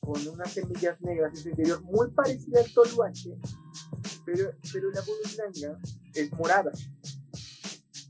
con 0.00 0.26
unas 0.26 0.50
semillas 0.50 1.00
negras 1.02 1.34
en 1.34 1.42
su 1.42 1.48
interior 1.50 1.82
muy 1.82 2.10
parecida 2.10 2.60
al 2.60 2.72
toluache 2.72 3.36
pero 4.24 4.50
pero 4.72 4.90
la 4.90 5.02
burundanga 5.02 5.78
es 6.14 6.32
morada 6.32 6.72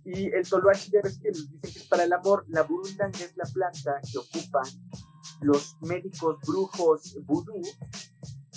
y 0.07 0.27
el 0.35 0.49
toluache 0.49 0.90
ya 0.92 1.01
ves 1.03 1.19
que 1.19 1.31
dicen 1.31 1.61
que 1.61 1.69
es 1.69 1.85
para 1.85 2.05
el 2.05 2.12
amor 2.12 2.45
la 2.49 2.62
burundanga 2.62 3.19
es 3.19 3.37
la 3.37 3.45
planta 3.45 4.01
que 4.11 4.19
ocupan 4.19 4.64
los 5.42 5.77
médicos 5.83 6.38
brujos 6.47 7.16
vudú 7.25 7.61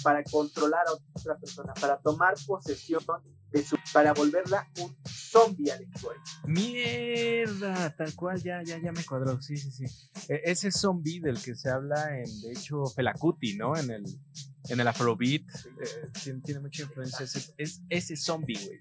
para 0.04 0.24
controlar 0.24 0.86
a 0.88 0.94
otra 0.94 1.38
persona 1.38 1.74
para 1.74 2.00
tomar 2.00 2.36
posesión 2.48 3.04
de 3.52 3.64
su 3.64 3.76
para 3.92 4.14
volverla 4.14 4.70
un 4.80 4.96
zombie 5.06 5.72
Gore. 6.02 6.20
Mierda, 6.46 7.96
tal 7.96 8.16
cual, 8.16 8.42
ya, 8.42 8.64
ya, 8.64 8.80
ya 8.80 8.92
me 8.92 9.04
cuadró. 9.04 9.40
Sí, 9.42 9.58
sí, 9.58 9.72
sí. 9.72 9.86
E- 10.28 10.42
ese 10.46 10.72
zombie 10.72 11.20
del 11.20 11.42
que 11.42 11.56
se 11.56 11.70
habla 11.70 12.18
en, 12.18 12.42
de 12.42 12.52
hecho, 12.52 12.86
Felacuti, 12.86 13.56
¿no? 13.56 13.76
En 13.78 13.92
el, 13.92 14.04
en 14.70 14.80
el 14.80 14.88
Afrobeat. 14.88 15.44
eh, 15.44 16.12
tiene, 16.24 16.42
tiene 16.42 16.60
mucha 16.62 16.84
influencia. 16.84 17.26
Ese, 17.26 17.54
es 17.58 17.82
ese 17.90 18.16
zombie, 18.18 18.58
güey. 18.66 18.80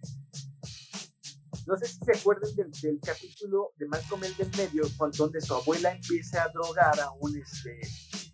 No 1.69 1.77
sé 1.77 1.87
si 1.87 1.99
se 2.03 2.13
acuerdan 2.19 2.55
del, 2.57 2.71
del 2.81 2.99
capítulo 3.05 3.73
de 3.77 3.87
Malcolm 3.87 4.25
el 4.25 4.35
del 4.37 4.51
medio, 4.57 4.85
cuando 4.97 5.17
donde 5.25 5.41
su 5.43 5.55
abuela 5.55 5.93
empieza 5.93 6.43
a 6.45 6.49
drogar 6.49 6.99
a 6.99 7.11
un 7.21 7.37
este 7.37 7.79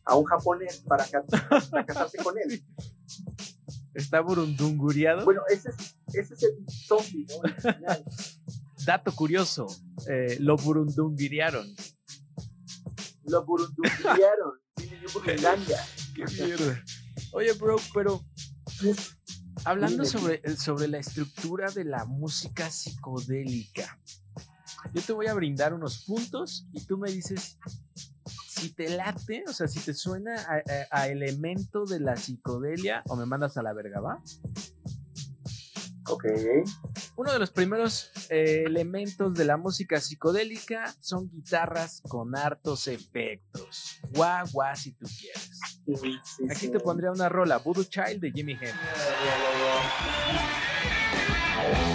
a 0.05 0.15
un 0.15 0.25
japonés 0.25 0.83
para, 0.87 1.05
ca- 1.07 1.25
para 1.71 1.85
casarse 1.85 2.19
con 2.19 2.37
él. 2.39 2.65
Está 3.95 4.21
burundunguriado. 4.21 5.25
Bueno, 5.25 5.43
ese 5.51 5.71
es, 5.71 5.97
ese 6.15 6.35
es 6.35 6.43
el 6.45 6.65
zombie, 6.69 7.27
¿no? 7.27 7.75
Dato 8.87 9.13
curioso, 9.17 9.67
eh, 10.09 10.37
lo 10.41 10.57
burundunguriaron. 10.57 11.67
Lo 13.25 13.45
burundunguearon. 13.45 14.61
Sí, 14.77 14.91
burundanga. 15.13 15.79
Qué 16.15 16.25
mierda. 16.45 16.85
Oye, 17.33 17.53
bro, 17.55 17.77
pero 17.95 18.23
hablando 19.65 20.05
sobre, 20.05 20.57
sobre 20.57 20.89
la 20.89 20.99
estructura 20.99 21.71
de 21.71 21.85
la 21.85 22.05
música 22.05 22.71
psicodélica, 22.71 23.99
yo 24.93 25.03
te 25.03 25.13
voy 25.13 25.27
a 25.27 25.35
brindar 25.35 25.73
unos 25.75 26.05
puntos 26.05 26.67
y 26.73 26.81
tú 26.85 26.99
me 26.99 27.11
dices 27.11 27.59
si 28.49 28.71
te 28.71 28.89
late, 28.91 29.45
o 29.49 29.53
sea, 29.53 29.67
si 29.69 29.81
te 29.81 29.93
suena 29.95 30.37
a, 30.43 30.57
a- 30.93 31.01
a 31.03 31.09
elemento 31.09 31.85
de 31.87 32.01
la 32.01 32.17
psicodelia 32.17 33.03
o 33.09 33.17
me 33.17 33.27
mandas 33.27 33.57
a 33.57 33.63
la 33.63 33.73
verga, 33.73 34.01
¿va? 34.01 34.23
Ok. 36.07 36.25
Uno 37.17 37.33
de 37.33 37.39
los 37.39 37.51
primeros 37.51 38.11
eh, 38.29 38.65
elementos 38.67 39.35
de 39.35 39.45
la 39.47 39.57
música 39.57 40.01
psicodélica 40.01 40.95
son 41.01 41.31
guitarras 41.31 42.03
con 42.07 42.37
hartos 42.37 42.89
efectos. 42.89 43.99
Guau, 44.13 44.47
guau, 44.53 44.77
si 44.77 44.93
tú 44.93 45.07
quieres. 45.19 45.51
Sí, 45.87 45.95
sí, 46.25 46.45
Aquí 46.51 46.67
sí. 46.67 46.69
te 46.71 46.81
pondría 46.81 47.11
una 47.11 47.29
rola, 47.31 47.57
Voodoo 47.59 47.85
Child 47.85 48.21
de 48.21 48.33
Jimi 48.33 48.53
Hendrix. 48.53 48.75
Música 50.03 51.94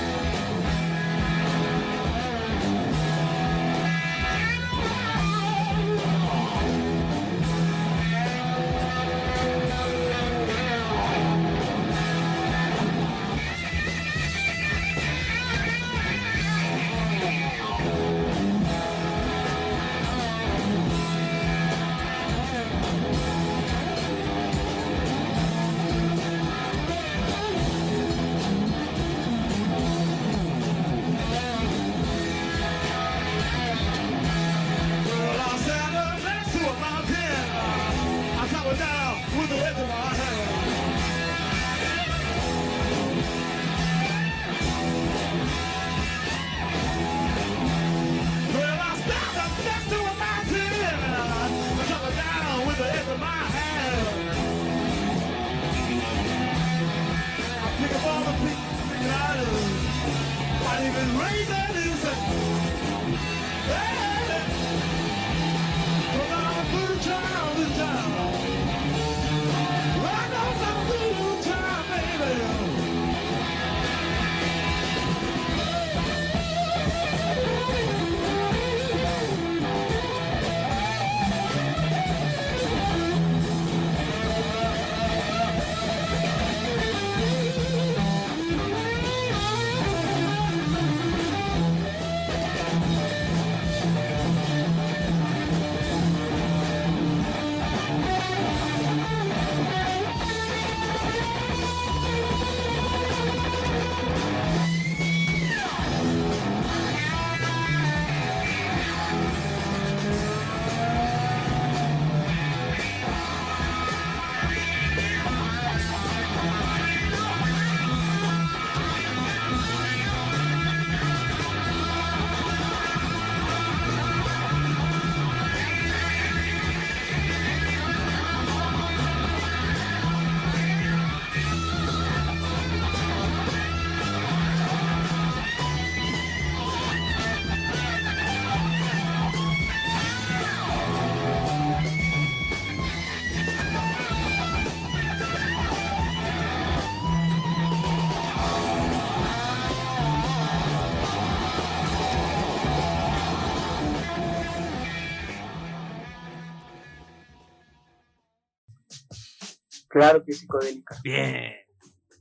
Claro 159.99 160.23
que 160.23 160.31
es 160.31 160.39
psicodélica. 160.39 160.97
Bien. 161.03 161.53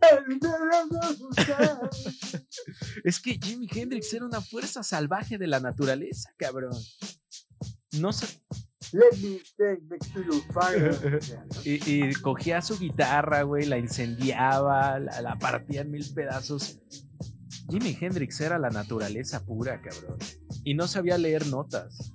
es 3.04 3.20
que 3.20 3.38
Jimi 3.42 3.68
Hendrix 3.72 4.12
era 4.12 4.26
una 4.26 4.40
fuerza 4.40 4.82
salvaje 4.82 5.38
de 5.38 5.46
la 5.46 5.60
naturaleza, 5.60 6.34
cabrón. 6.36 6.76
No 7.92 8.12
sé. 8.12 8.26
Let 8.92 9.18
me 9.18 9.40
take 9.58 9.82
to 10.14 10.22
your 10.22 10.42
fire. 10.52 11.20
Y, 11.64 12.08
y 12.08 12.12
cogía 12.14 12.62
su 12.62 12.78
guitarra, 12.78 13.42
güey, 13.42 13.66
la 13.66 13.76
incendiaba, 13.76 14.98
la, 14.98 15.20
la 15.20 15.38
partía 15.38 15.82
en 15.82 15.90
mil 15.90 16.10
pedazos. 16.14 16.80
Jimi 17.68 17.98
Hendrix 18.00 18.40
era 18.40 18.58
la 18.58 18.70
naturaleza 18.70 19.44
pura, 19.44 19.82
cabrón. 19.82 20.16
Y 20.64 20.72
no 20.74 20.88
sabía 20.88 21.18
leer 21.18 21.46
notas. 21.48 22.14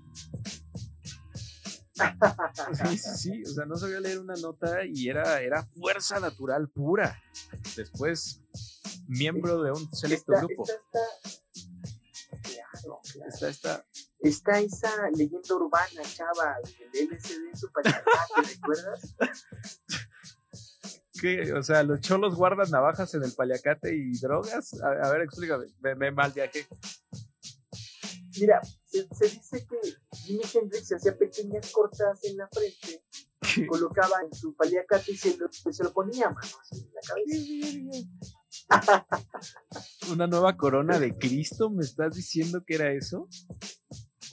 Sí, 1.94 2.98
sí, 2.98 3.10
sí. 3.18 3.44
O 3.44 3.54
sea, 3.54 3.66
no 3.66 3.76
sabía 3.76 4.00
leer 4.00 4.20
una 4.20 4.36
nota 4.36 4.86
y 4.86 5.10
era, 5.10 5.42
era 5.42 5.64
fuerza 5.64 6.20
natural 6.20 6.70
pura. 6.70 7.22
Después, 7.76 8.42
miembro 9.08 9.62
de 9.64 9.72
un 9.72 9.96
selecto 9.96 10.34
grupo. 10.34 10.64
está, 10.64 10.74
está- 10.74 11.00
claro, 12.42 13.02
claro. 13.12 13.30
Está, 13.30 13.50
está. 13.50 13.86
Está 14.20 14.60
esa 14.60 15.10
leyenda 15.16 15.56
urbana, 15.56 16.02
chava, 16.16 16.56
del 16.94 17.10
LSD 17.10 17.50
en 17.52 17.58
su 17.58 17.72
paliacate, 17.72 18.42
¿recuerdas? 18.56 19.16
¿Qué? 21.22 21.54
O 21.54 21.64
sea, 21.64 21.84
los 21.84 22.02
cholos 22.02 22.36
guardan 22.36 22.70
navajas 22.72 23.14
en 23.14 23.24
el 23.24 23.32
paliacate 23.34 23.96
y 23.96 24.18
drogas. 24.20 24.74
A, 24.82 25.08
a 25.08 25.12
ver, 25.12 25.22
explícame. 25.22 25.66
Me, 25.80 25.96
me 25.96 26.12
mal 26.12 26.32
viajé. 26.34 26.68
Mira, 28.40 28.60
se, 28.94 29.26
dice 29.26 29.68
que 29.68 29.78
Jimi 30.18 30.44
Hendrix 30.54 30.88
se 30.88 30.96
hacía 30.96 31.18
pequeñas 31.18 31.72
cortas 31.72 32.24
en 32.24 32.38
la 32.38 32.48
frente, 32.48 33.04
colocaba 33.68 34.22
en 34.24 34.34
su 34.34 34.56
paliacate 34.56 35.12
y 35.12 35.18
se 35.18 35.38
lo, 35.38 35.48
se 35.52 35.84
lo 35.84 35.92
ponía, 35.92 36.30
mano, 36.30 36.48
así 36.62 36.80
en 36.80 36.94
la 36.94 37.02
cabeza. 37.08 37.38
¿Una 40.12 40.28
nueva 40.28 40.56
corona 40.56 41.00
de 41.00 41.18
Cristo? 41.18 41.70
¿Me 41.70 41.84
estás 41.84 42.16
diciendo 42.16 42.64
que 42.66 42.76
era 42.76 42.92
eso? 42.92 43.28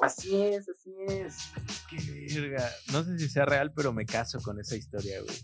Así 0.01 0.41
es, 0.41 0.69
así 0.69 0.95
es. 1.09 1.37
Qué 1.89 2.41
verga. 2.41 2.71
No 2.93 3.05
sé 3.05 3.19
si 3.19 3.29
sea 3.29 3.45
real, 3.45 3.73
pero 3.75 3.93
me 3.93 4.07
caso 4.07 4.39
con 4.41 4.59
esa 4.59 4.77
historia, 4.77 5.21
güey. 5.21 5.37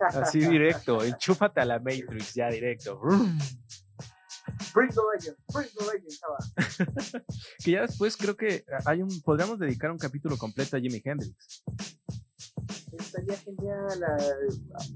Así 0.00 0.40
directo, 0.46 1.02
enchúfate 1.02 1.60
a 1.60 1.64
la 1.64 1.78
Matrix 1.78 2.34
ya 2.34 2.48
directo. 2.50 3.00
Bring 4.74 4.90
the 4.90 5.02
legend, 5.14 5.36
bring 5.52 5.68
the 5.78 5.84
legend, 5.84 6.12
chava. 6.18 6.38
Que 7.64 7.72
ya 7.72 7.82
después 7.82 8.16
creo 8.16 8.36
que 8.36 8.64
hay 8.86 9.02
un 9.02 9.20
podríamos 9.22 9.58
dedicar 9.58 9.90
un 9.90 9.98
capítulo 9.98 10.36
completo 10.36 10.76
a 10.76 10.80
Jimi 10.80 11.00
Hendrix. 11.04 11.62
Estaría 12.92 13.36
genial. 13.36 14.04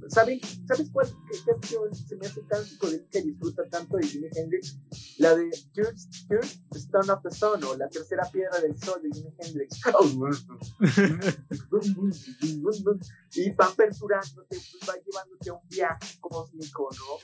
¿Saben, 0.09 0.41
¿Sabes 0.67 0.91
cuál 0.93 1.07
qué 1.31 1.53
canción 1.53 1.95
se 1.95 2.17
me 2.17 2.27
hace 2.27 2.43
tan 2.43 2.65
y 2.65 3.23
disfruta 3.23 3.63
tanto 3.71 3.97
de 3.97 4.07
Jimi 4.07 4.29
Hendrix? 4.35 4.77
La 5.19 5.35
de 5.35 5.49
Third, 5.73 5.97
Third 6.29 6.45
Stone 6.75 7.11
of 7.11 7.23
the 7.23 7.31
Sun 7.31 7.65
o 7.65 7.75
La 7.77 7.89
Tercera 7.89 8.31
Piedra 8.31 8.61
del 8.61 8.79
Sol 8.79 9.01
de 9.03 9.09
Jimi 9.11 9.35
Hendrix. 9.39 9.81
y 13.35 13.51
va 13.51 13.67
aperturándote, 13.67 14.47
pues, 14.49 14.89
va 14.89 14.95
llevándote 15.05 15.51
a 15.51 15.55
un 15.55 15.69
viaje 15.69 16.19
cósmico, 16.21 16.89
¿no? 16.93 17.19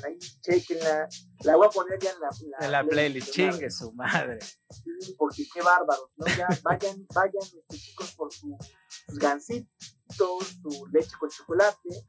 Canción, 0.00 0.04
ahí 0.04 0.18
chequenla. 0.40 1.08
La 1.44 1.56
voy 1.56 1.66
a 1.66 1.70
poner 1.70 1.98
ya 1.98 2.10
en 2.10 2.20
la, 2.20 2.66
En 2.66 2.72
la 2.72 2.84
playlist, 2.84 3.28
una 3.38 3.52
chingue 3.52 3.70
su 3.70 3.92
madre. 3.92 4.38
Sí, 4.40 5.14
porque 5.18 5.44
qué 5.52 5.62
bárbaros, 5.62 6.10
¿no? 6.16 6.26
Ya 6.26 6.48
vayan, 6.62 7.06
vayan 7.14 7.42
este, 7.42 7.76
chicos 7.78 8.12
por 8.12 8.32
su, 8.32 8.56
sus 9.06 9.18
gancitos, 9.18 10.46
su 10.62 10.86
leche 10.92 11.12
con 11.18 11.30
chocolate, 11.30 12.06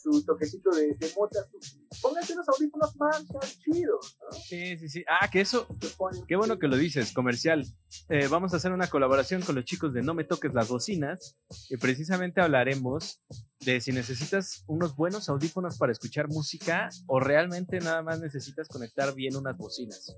su 0.00 0.24
toquecito 0.24 0.70
de, 0.70 0.94
de 0.94 1.12
mota, 1.16 1.40
pónganse 2.00 2.32
unos 2.34 2.48
audífonos 2.48 2.96
más 2.96 3.24
chidos, 3.62 4.18
¿no? 4.20 4.38
Sí, 4.38 4.76
sí, 4.76 4.88
sí. 4.88 5.04
Ah, 5.08 5.28
que 5.30 5.40
eso, 5.40 5.66
qué 6.26 6.36
bueno 6.36 6.58
que 6.58 6.68
lo 6.68 6.76
dices, 6.76 7.12
comercial. 7.12 7.66
Eh, 8.08 8.28
vamos 8.28 8.52
a 8.52 8.56
hacer 8.56 8.72
una 8.72 8.88
colaboración 8.88 9.42
con 9.42 9.54
los 9.54 9.64
chicos 9.64 9.92
de 9.92 10.02
No 10.02 10.14
Me 10.14 10.24
Toques 10.24 10.54
las 10.54 10.68
Bocinas 10.68 11.36
y 11.68 11.76
precisamente 11.76 12.40
hablaremos 12.40 13.24
de 13.60 13.80
si 13.80 13.92
necesitas 13.92 14.64
unos 14.66 14.94
buenos 14.94 15.28
audífonos 15.28 15.78
para 15.78 15.92
escuchar 15.92 16.28
música 16.28 16.90
o 17.06 17.20
realmente 17.20 17.80
nada 17.80 18.02
más 18.02 18.20
necesitas 18.20 18.68
conectar 18.68 19.14
bien 19.14 19.36
unas 19.36 19.56
bocinas. 19.56 20.16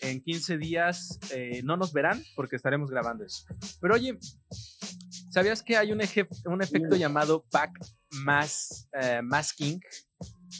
En 0.00 0.22
15 0.22 0.58
días 0.58 1.18
eh, 1.32 1.60
no 1.62 1.76
nos 1.76 1.92
verán 1.92 2.22
porque 2.34 2.56
estaremos 2.56 2.90
grabando 2.90 3.24
eso. 3.24 3.44
Pero 3.80 3.94
oye, 3.94 4.18
¿sabías 5.30 5.62
que 5.62 5.76
hay 5.76 5.92
un, 5.92 6.00
eje- 6.00 6.28
un 6.44 6.60
efecto 6.62 6.96
llamado 6.96 7.44
pack 7.50 7.72
mass, 8.10 8.88
eh, 8.92 9.20
masking? 9.22 9.80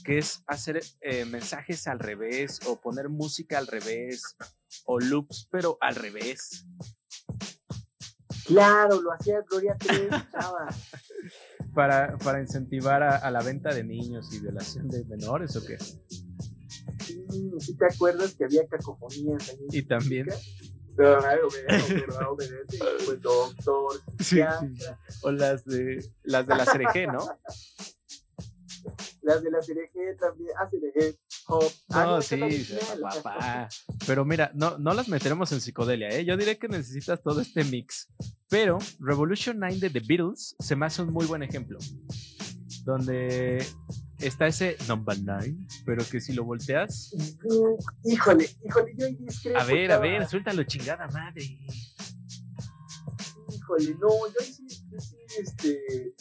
Que 0.04 0.18
es 0.18 0.42
hacer 0.46 0.82
eh, 1.02 1.24
mensajes 1.26 1.86
al 1.86 1.98
revés 1.98 2.60
o 2.66 2.80
poner 2.80 3.08
música 3.08 3.58
al 3.58 3.66
revés 3.66 4.22
o 4.86 4.98
loops, 5.00 5.48
pero 5.50 5.76
al 5.80 5.94
revés. 5.96 6.64
Claro, 8.46 9.00
lo 9.00 9.12
hacía 9.12 9.40
Gloria 9.48 9.76
Trevi, 9.78 10.08
chava. 10.32 10.66
Para, 11.74 12.16
para 12.18 12.40
incentivar 12.40 13.02
a, 13.02 13.16
a 13.16 13.30
la 13.30 13.42
venta 13.42 13.72
de 13.74 13.84
niños 13.84 14.32
y 14.32 14.40
violación 14.40 14.88
de 14.88 15.04
menores 15.04 15.54
o 15.56 15.64
qué. 15.64 15.76
Sí, 15.78 17.24
¿sí 17.60 17.76
te 17.76 17.86
acuerdas 17.86 18.34
que 18.34 18.44
había 18.44 18.66
cacofonías 18.66 19.48
ahí? 19.50 19.66
Y 19.72 19.82
también. 19.82 20.26
Obedece, 20.98 22.78
pues 23.06 23.22
doctor, 23.22 24.00
Sí. 24.20 24.40
O 25.22 25.30
las 25.30 25.64
de 25.64 26.04
las 26.22 26.46
de 26.46 26.56
la 26.56 26.64
CRG, 26.64 27.12
¿no? 27.12 27.20
las 29.22 29.42
de 29.42 29.50
la 29.50 29.58
CRG 29.60 30.16
también, 30.18 30.50
ah, 30.58 30.68
CRG, 30.68 31.16
Hop. 31.48 31.72
Ah, 31.90 32.04
No, 32.04 32.18
esa 32.18 32.36
sí, 32.48 32.78
papá. 33.02 33.68
Pero 34.06 34.24
mira, 34.24 34.50
no, 34.54 34.78
no 34.78 34.94
las 34.94 35.08
meteremos 35.08 35.52
en 35.52 35.60
psicodelia, 35.60 36.08
¿eh? 36.08 36.24
Yo 36.24 36.36
diré 36.36 36.58
que 36.58 36.68
necesitas 36.68 37.22
todo 37.22 37.40
este 37.40 37.64
mix. 37.64 38.08
Pero 38.48 38.78
Revolution 39.00 39.58
9 39.58 39.76
de 39.78 39.90
The 39.90 40.00
Beatles 40.00 40.56
se 40.58 40.76
me 40.76 40.86
hace 40.86 41.02
un 41.02 41.12
muy 41.12 41.26
buen 41.26 41.42
ejemplo. 41.42 41.78
Donde 42.84 43.64
está 44.20 44.46
ese 44.46 44.76
number 44.88 45.16
9, 45.20 45.54
pero 45.84 46.04
que 46.04 46.20
si 46.20 46.32
lo 46.32 46.44
volteas. 46.44 47.14
Híjole, 48.04 48.50
híjole, 48.64 48.94
yo 48.96 49.06
ahí 49.06 49.14
discrepo. 49.16 49.58
A 49.58 49.64
ver, 49.64 49.92
a 49.92 49.98
ver, 49.98 50.28
suéltalo, 50.28 50.62
chingada 50.64 51.08
madre. 51.08 51.58
Híjole, 53.52 53.94
no, 54.00 54.26
yo 54.26 54.44
sí, 54.44 54.66
yo 54.90 55.00
sí, 55.00 55.16
este, 55.38 56.14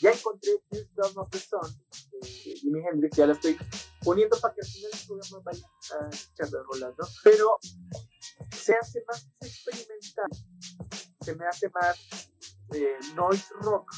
ya 0.00 0.10
encontré 0.10 0.52
Down 0.94 1.12
of 1.16 1.30
the 1.30 1.38
Sun 1.38 1.84
de 2.20 2.28
Jimi 2.28 2.80
Hendrix, 2.80 3.16
ya 3.16 3.26
la 3.26 3.32
estoy 3.34 3.56
poniendo 4.02 4.38
para 4.40 4.54
que 4.54 4.60
al 4.60 4.66
final 4.66 4.90
del 4.90 5.06
programa 5.06 5.42
vaya 5.44 5.66
a 6.00 6.08
escuchar 6.10 6.50
las 6.50 6.62
rolas, 6.66 6.94
¿no? 6.98 7.06
Pero 7.22 7.58
se 8.52 8.74
hace 8.74 9.04
más 9.06 9.28
experimental, 9.40 10.30
se 11.20 11.34
me 11.34 11.46
hace 11.46 11.68
más 11.70 12.30
eh, 12.74 12.98
noise 13.14 13.46
rock 13.60 13.92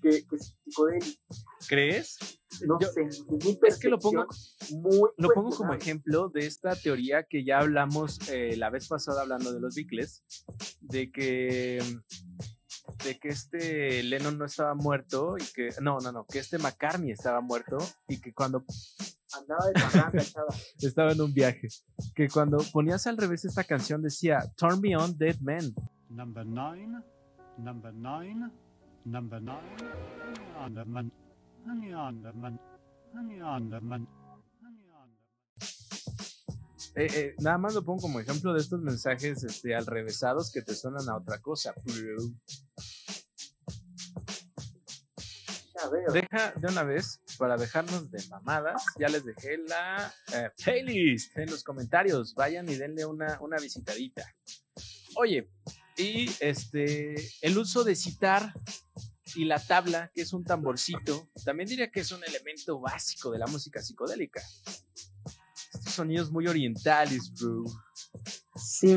que, 0.00 0.24
que 0.26 0.38
psicodélico, 0.38 1.20
¿Crees? 1.68 2.18
no 2.66 2.78
Yo- 2.80 2.88
sé, 2.88 3.02
es 3.02 3.24
mi 3.26 3.58
Es 3.66 3.78
que 3.78 3.88
lo 3.88 3.98
pongo, 3.98 4.26
muy 4.70 5.10
lo 5.16 5.28
pongo 5.30 5.50
como 5.50 5.74
ejemplo 5.74 6.28
de 6.28 6.46
esta 6.46 6.74
teoría 6.76 7.24
que 7.24 7.44
ya 7.44 7.58
hablamos 7.60 8.18
eh, 8.30 8.56
la 8.56 8.70
vez 8.70 8.88
pasada 8.88 9.22
hablando 9.22 9.52
de 9.52 9.60
los 9.60 9.74
Beatles, 9.74 10.22
de 10.80 11.10
que 11.10 11.82
de 13.04 13.18
que 13.18 13.28
este 13.28 14.02
Lennon 14.02 14.38
no 14.38 14.44
estaba 14.46 14.74
muerto 14.74 15.36
y 15.38 15.44
que, 15.54 15.68
no, 15.80 15.98
no, 16.00 16.10
no, 16.10 16.24
que 16.26 16.38
este 16.40 16.58
McCartney 16.58 17.12
estaba 17.12 17.40
muerto 17.40 17.78
y 18.08 18.20
que 18.20 18.32
cuando 18.32 18.64
Andaba 19.34 19.66
de 19.66 19.72
parranda, 19.74 20.24
chava. 20.32 20.54
estaba 20.80 21.12
en 21.12 21.20
un 21.20 21.34
viaje, 21.34 21.68
que 22.14 22.28
cuando 22.30 22.56
ponías 22.72 23.06
al 23.06 23.18
revés 23.18 23.44
esta 23.44 23.62
canción 23.62 24.00
decía 24.02 24.42
Turn 24.56 24.80
Me 24.80 24.96
On 24.96 25.16
Dead 25.18 25.36
Man. 25.40 25.74
Number 26.08 26.46
nine, 26.46 26.98
number 27.58 27.92
nine, 27.92 28.50
number 29.10 29.40
nine, 29.40 29.58
honey 30.26 30.66
underman, 30.66 31.12
honey 31.66 31.94
underman, 31.94 32.58
honey 33.14 33.40
underman, 33.40 34.06
honey 34.62 34.86
underman. 34.92 35.18
Eh, 36.94 37.08
eh, 37.14 37.34
nada 37.38 37.58
más 37.58 37.74
lo 37.74 37.84
pongo 37.84 38.02
como 38.02 38.20
ejemplo 38.20 38.52
de 38.52 38.60
estos 38.60 38.80
mensajes 38.80 39.42
este, 39.44 39.74
al 39.74 39.86
revésados 39.86 40.52
que 40.52 40.62
te 40.62 40.74
suenan 40.74 41.08
a 41.08 41.16
otra 41.16 41.38
cosa. 41.40 41.72
Ya 45.74 45.88
veo. 45.88 46.12
Deja 46.12 46.52
de 46.56 46.66
una 46.66 46.82
vez, 46.82 47.20
para 47.38 47.56
dejarnos 47.56 48.10
de 48.10 48.22
mamadas, 48.28 48.82
ya 48.98 49.08
les 49.08 49.24
dejé 49.24 49.58
la 49.58 50.12
eh, 50.34 50.50
playlist 50.62 51.38
en 51.38 51.50
los 51.50 51.62
comentarios. 51.62 52.34
Vayan 52.34 52.68
y 52.68 52.74
denle 52.74 53.06
una, 53.06 53.38
una 53.40 53.58
visitadita. 53.58 54.24
Oye, 55.16 55.50
y 55.98 56.30
este, 56.40 57.14
el 57.42 57.58
uso 57.58 57.84
de 57.84 57.94
citar 57.96 58.52
y 59.34 59.44
la 59.44 59.58
tabla, 59.58 60.10
que 60.14 60.22
es 60.22 60.32
un 60.32 60.44
tamborcito, 60.44 61.28
también 61.44 61.68
diría 61.68 61.90
que 61.90 62.00
es 62.00 62.10
un 62.12 62.22
elemento 62.24 62.80
básico 62.80 63.30
de 63.30 63.38
la 63.38 63.46
música 63.46 63.82
psicodélica. 63.82 64.42
Estos 65.74 65.92
sonidos 65.92 66.30
muy 66.30 66.46
orientales, 66.46 67.30
bro. 67.34 67.64
Sí, 68.56 68.96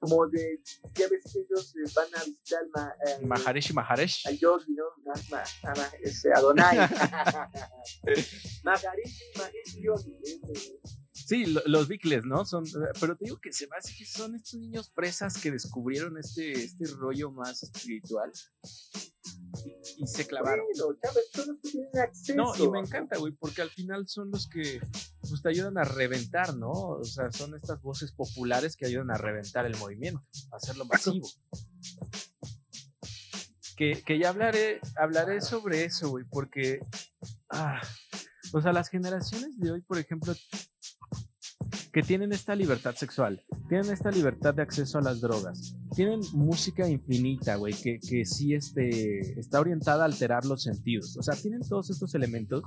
como 0.00 0.26
de. 0.28 0.60
Ya 0.94 1.08
ves 1.08 1.24
que 1.30 1.40
ellos 1.40 1.74
eh, 1.76 1.90
van 1.94 2.06
a 2.14 2.24
visitar 2.24 2.60
ma, 2.74 2.92
eh, 3.06 3.26
Maharesh 3.26 3.70
y 3.70 3.72
Maharesh. 3.74 4.26
al 4.26 4.38
Yogi, 4.38 4.72
¿no? 4.72 4.84
Ma- 5.04 5.42
ah, 5.64 5.74
ma- 5.76 5.90
ese 6.02 6.32
Adonai. 6.32 6.78
Maharishi, 8.64 9.24
Maharishi 9.36 9.82
Yogi. 9.82 10.14
ese. 10.22 10.80
Sí, 11.28 11.44
lo- 11.44 11.60
los 11.66 11.88
Beatles, 11.88 12.24
¿no? 12.24 12.46
Son, 12.46 12.64
pero 12.98 13.14
te 13.14 13.26
digo 13.26 13.38
que 13.38 13.52
se 13.52 13.66
me 13.66 13.76
hace 13.76 13.94
que 13.94 14.06
son 14.06 14.34
estos 14.34 14.54
niños 14.54 14.88
presas 14.88 15.36
que 15.36 15.50
descubrieron 15.50 16.16
este, 16.16 16.52
este 16.52 16.86
rollo 16.86 17.30
más 17.30 17.62
espiritual 17.62 18.32
y, 19.66 20.02
y 20.04 20.06
se 20.06 20.26
clavaron. 20.26 20.64
Bueno, 20.74 20.98
Chávez, 21.02 21.24
todos 21.32 21.60
tienen 21.60 21.98
acceso. 21.98 22.34
No, 22.34 22.56
y 22.56 22.68
me 22.70 22.78
encanta, 22.80 23.18
güey, 23.18 23.34
porque 23.34 23.60
al 23.60 23.68
final 23.68 24.08
son 24.08 24.30
los 24.30 24.48
que 24.48 24.80
pues, 25.20 25.42
te 25.42 25.50
ayudan 25.50 25.76
a 25.76 25.84
reventar, 25.84 26.56
¿no? 26.56 26.70
O 26.70 27.04
sea, 27.04 27.30
son 27.30 27.54
estas 27.54 27.82
voces 27.82 28.10
populares 28.12 28.74
que 28.74 28.86
ayudan 28.86 29.10
a 29.10 29.18
reventar 29.18 29.66
el 29.66 29.76
movimiento, 29.76 30.22
a 30.50 30.56
hacerlo 30.56 30.86
masivo. 30.86 31.28
Que, 33.76 34.02
que 34.02 34.18
ya 34.18 34.30
hablaré, 34.30 34.80
hablaré 34.96 35.40
sobre 35.42 35.84
eso, 35.84 36.08
güey, 36.08 36.24
porque, 36.24 36.80
ah, 37.50 37.80
o 38.52 38.60
sea, 38.60 38.72
las 38.72 38.88
generaciones 38.88 39.58
de 39.60 39.70
hoy, 39.70 39.82
por 39.82 39.98
ejemplo, 39.98 40.34
que 41.92 42.02
tienen 42.02 42.32
esta 42.32 42.54
libertad 42.54 42.94
sexual, 42.94 43.42
tienen 43.68 43.90
esta 43.92 44.10
libertad 44.10 44.54
de 44.54 44.62
acceso 44.62 44.98
a 44.98 45.02
las 45.02 45.20
drogas, 45.20 45.76
tienen 45.94 46.20
música 46.32 46.88
infinita, 46.88 47.56
güey, 47.56 47.74
que, 47.74 47.98
que 47.98 48.24
sí 48.24 48.54
este, 48.54 49.38
está 49.38 49.60
orientada 49.60 50.02
a 50.02 50.06
alterar 50.06 50.44
los 50.44 50.62
sentidos. 50.62 51.16
O 51.16 51.22
sea, 51.22 51.34
tienen 51.34 51.60
todos 51.66 51.90
estos 51.90 52.14
elementos, 52.14 52.62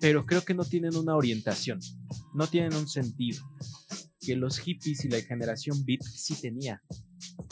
pero 0.00 0.24
creo 0.26 0.44
que 0.44 0.54
no 0.54 0.64
tienen 0.64 0.96
una 0.96 1.16
orientación, 1.16 1.80
no 2.34 2.46
tienen 2.46 2.74
un 2.74 2.88
sentido. 2.88 3.44
Que 4.20 4.36
los 4.36 4.58
hippies 4.58 5.04
y 5.04 5.08
la 5.08 5.20
generación 5.22 5.84
beat 5.86 6.02
sí 6.02 6.34
tenía. 6.40 6.82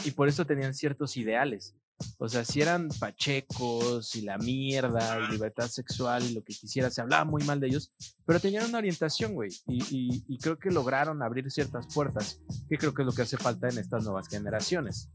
Y 0.05 0.11
por 0.11 0.29
eso 0.29 0.45
tenían 0.45 0.75
ciertos 0.75 1.17
ideales. 1.17 1.75
O 2.19 2.29
sea, 2.29 2.45
si 2.45 2.61
eran 2.61 2.89
pachecos 3.01 4.15
y 4.17 4.23
la 4.23 4.37
mierda 4.39 5.19
y 5.21 5.33
libertad 5.33 5.69
sexual 5.69 6.23
y 6.25 6.35
lo 6.35 6.43
que 6.45 6.53
quisiera, 6.55 6.91
se 6.91 7.01
hablaba 7.01 7.25
muy 7.25 7.43
mal 7.45 7.59
de 7.61 7.69
ellos, 7.69 7.93
pero 8.27 8.39
tenían 8.41 8.67
una 8.69 8.79
orientación, 8.79 9.33
güey. 9.35 9.51
Y, 9.67 9.83
y- 9.95 10.25
y 10.29 10.39
creo 10.39 10.59
que 10.59 10.71
lograron 10.71 11.23
abrir 11.23 11.51
ciertas 11.51 11.87
puertas, 11.93 12.41
que 12.69 12.77
creo 12.77 12.93
que 12.93 13.03
es 13.03 13.07
lo 13.07 13.13
que 13.13 13.23
hace 13.23 13.37
falta 13.39 13.69
en 13.69 13.79
estas 13.79 14.05
nuevas 14.05 14.29
generaciones. 14.29 15.09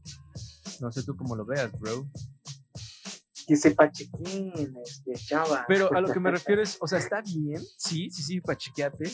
No 0.80 0.90
sé 0.90 1.02
tú 1.04 1.16
cómo 1.16 1.36
lo 1.36 1.44
veas, 1.44 1.70
bro. 1.78 2.08
Que 3.46 3.56
se 3.56 3.72
pachequín, 3.72 4.52
este, 4.84 5.12
chava. 5.14 5.64
Pero 5.68 5.92
a 5.94 6.00
lo 6.00 6.12
que 6.12 6.20
me 6.20 6.30
refiero 6.32 6.62
es, 6.62 6.76
o 6.80 6.86
sea, 6.86 6.98
está 6.98 7.20
bien, 7.22 7.60
sí, 7.76 8.08
sí, 8.10 8.22
sí, 8.22 8.40
pachequeate, 8.40 9.10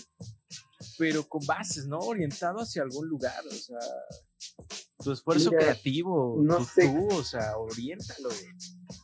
pero 0.98 1.26
con 1.28 1.44
bases, 1.46 1.86
¿no? 1.86 1.98
Orientado 1.98 2.60
hacia 2.60 2.82
algún 2.82 3.08
lugar, 3.08 3.42
o 3.46 3.54
sea, 3.54 3.78
tu 5.09 5.12
esfuerzo 5.12 5.50
Mira, 5.50 5.62
creativo, 5.62 6.36
no 6.38 6.59
tú, 6.59 6.64
sé. 6.66 6.86
tú, 6.86 7.09
o 7.16 7.24
sea, 7.24 7.56
oriéntalo, 7.56 8.28
güey. 8.28 8.97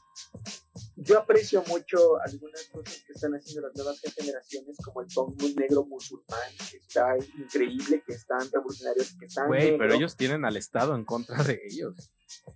Yo 0.96 1.18
aprecio 1.18 1.62
mucho 1.66 2.20
algunas 2.24 2.64
cosas 2.68 3.02
que 3.06 3.12
están 3.12 3.32
haciendo 3.34 3.62
las 3.68 3.76
nuevas 3.76 4.00
generaciones, 4.00 4.76
como 4.84 5.00
el 5.02 5.08
punk 5.12 5.42
negro 5.56 5.84
musulmán, 5.84 6.50
que 6.70 6.76
está 6.76 7.16
increíble, 7.38 8.02
que 8.06 8.12
están 8.14 8.48
revolucionarios, 8.52 9.14
que 9.18 9.26
están. 9.26 9.48
Güey, 9.48 9.76
pero 9.76 9.94
ellos 9.94 10.16
tienen 10.16 10.44
al 10.44 10.56
Estado 10.56 10.94
en 10.94 11.04
contra 11.04 11.42
de 11.42 11.60
ellos. 11.68 11.96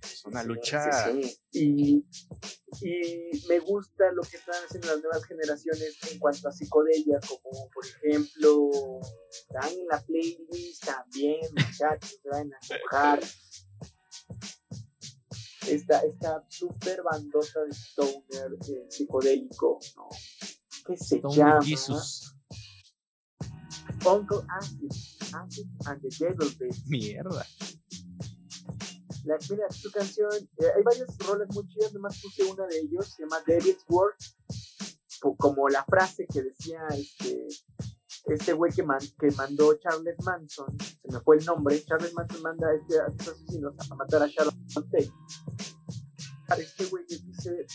Es 0.03 0.25
una 0.25 0.43
Sí, 0.43 0.49
lucha. 0.49 1.11
sí, 1.13 1.23
sí. 1.51 2.07
Y, 2.83 2.89
y 2.89 3.47
me 3.49 3.59
gusta 3.61 4.11
lo 4.13 4.23
que 4.23 4.37
están 4.37 4.57
haciendo 4.65 4.89
las 4.89 5.03
nuevas 5.03 5.25
generaciones 5.25 5.97
en 6.11 6.19
cuanto 6.19 6.49
a 6.49 6.53
psicodelia, 6.53 7.19
como 7.27 7.69
por 7.71 7.85
ejemplo, 7.87 8.71
están 9.31 9.73
en 9.73 9.87
la 9.89 10.01
playlist 10.05 10.85
también, 10.85 11.41
muchachos, 11.57 12.19
se 12.23 12.29
van 12.29 12.53
a 12.53 12.75
enojar. 12.77 13.21
Esta, 15.69 16.01
esta 16.01 16.45
super 16.49 17.03
bandota 17.03 17.65
de 17.65 17.75
stoner 17.75 18.57
eh, 18.69 18.87
psicodélico, 18.89 19.79
¿no? 19.97 20.09
Que 20.87 20.97
se 20.97 21.17
Stone 21.17 21.37
llama 21.37 21.63
Jesus. 21.63 22.35
Uncle 24.07 24.39
Acid, 24.49 24.91
Acid 25.35 25.67
and 25.87 26.01
the 26.01 26.09
Devil 26.19 26.51
Baby. 26.59 26.83
Mierda. 26.87 27.47
La, 29.25 29.37
mira, 29.51 29.69
tu 29.83 29.91
canción, 29.91 30.31
eh, 30.59 30.67
hay 30.75 30.83
varias 30.83 31.19
rolas 31.19 31.49
muy 31.55 31.67
chidas, 31.69 31.93
nomás 31.93 32.19
puse 32.23 32.45
una 32.45 32.67
de 32.67 32.79
ellos, 32.79 33.15
se 33.15 33.23
llama 33.23 33.43
Devil's 33.47 33.85
Word, 33.89 34.17
como 35.37 35.69
la 35.69 35.85
frase 35.85 36.27
que 36.27 36.43
decía 36.43 36.81
este 36.93 37.47
este 38.35 38.53
güey 38.53 38.73
que, 38.73 38.83
man- 38.83 39.01
que 39.19 39.31
mandó 39.33 39.75
Charles 39.79 40.17
Manson, 40.25 40.67
se 40.81 41.13
me 41.13 41.21
fue 41.21 41.39
el 41.39 41.45
nombre, 41.45 41.83
Charles 41.85 42.13
Manson 42.15 42.43
manda 42.43 42.69
a, 42.69 42.75
este, 42.75 43.01
a 43.01 43.07
estos 43.07 43.29
asesinos 43.29 43.75
a 43.91 43.95
matar 43.95 44.23
a 44.23 44.27
Sharon 44.27 44.55
Tate. 44.75 45.11
Este 46.59 46.87
güey 46.87 47.05
le 47.09 47.19
dice, 47.19 47.67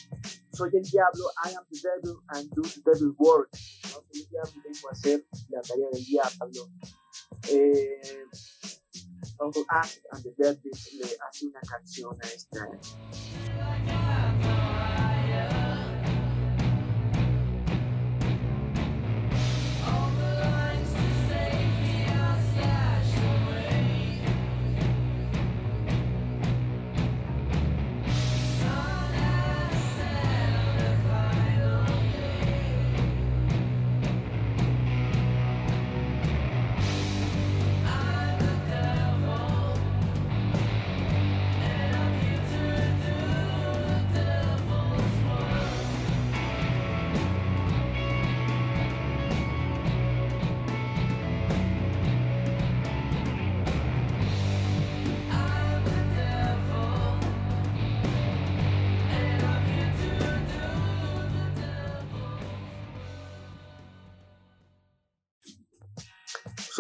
soy 0.52 0.70
el 0.74 0.84
diablo, 0.84 1.26
I 1.46 1.54
am 1.54 1.64
the 1.70 1.80
devil 1.80 2.18
and 2.30 2.50
do 2.54 2.62
the 2.64 2.82
devil's 2.84 3.16
work. 3.20 3.50
¿no? 3.84 3.90
Soy 4.12 4.22
el 4.22 4.28
diablo 4.30 4.52
y 4.56 4.62
vengo 4.74 4.90
a 4.90 4.92
hacer 4.92 5.28
la 5.50 5.62
tarea 5.62 5.88
del 5.92 6.04
diablo. 6.06 6.70
Eh, 7.50 8.26
Uncle 9.40 9.66
Ash 9.70 9.98
and 10.12 10.24
the 10.24 10.32
Beats 10.38 10.94
le 10.94 11.06
hace 11.30 11.46
una 11.48 11.60
canción 11.62 12.16
a 12.22 12.28
esta. 12.28 12.68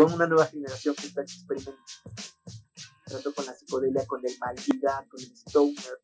Son 0.07 0.13
una 0.13 0.27
nueva 0.27 0.45
generación 0.47 0.95
que 0.95 1.07
está 1.07 1.21
experimentando 1.21 1.83
con 3.35 3.45
la 3.45 3.53
psicodelia, 3.53 4.05
con 4.07 4.21
el 4.25 4.37
maldad, 4.39 5.05
con 5.09 5.19
el 5.21 5.31
stoner. 5.33 5.99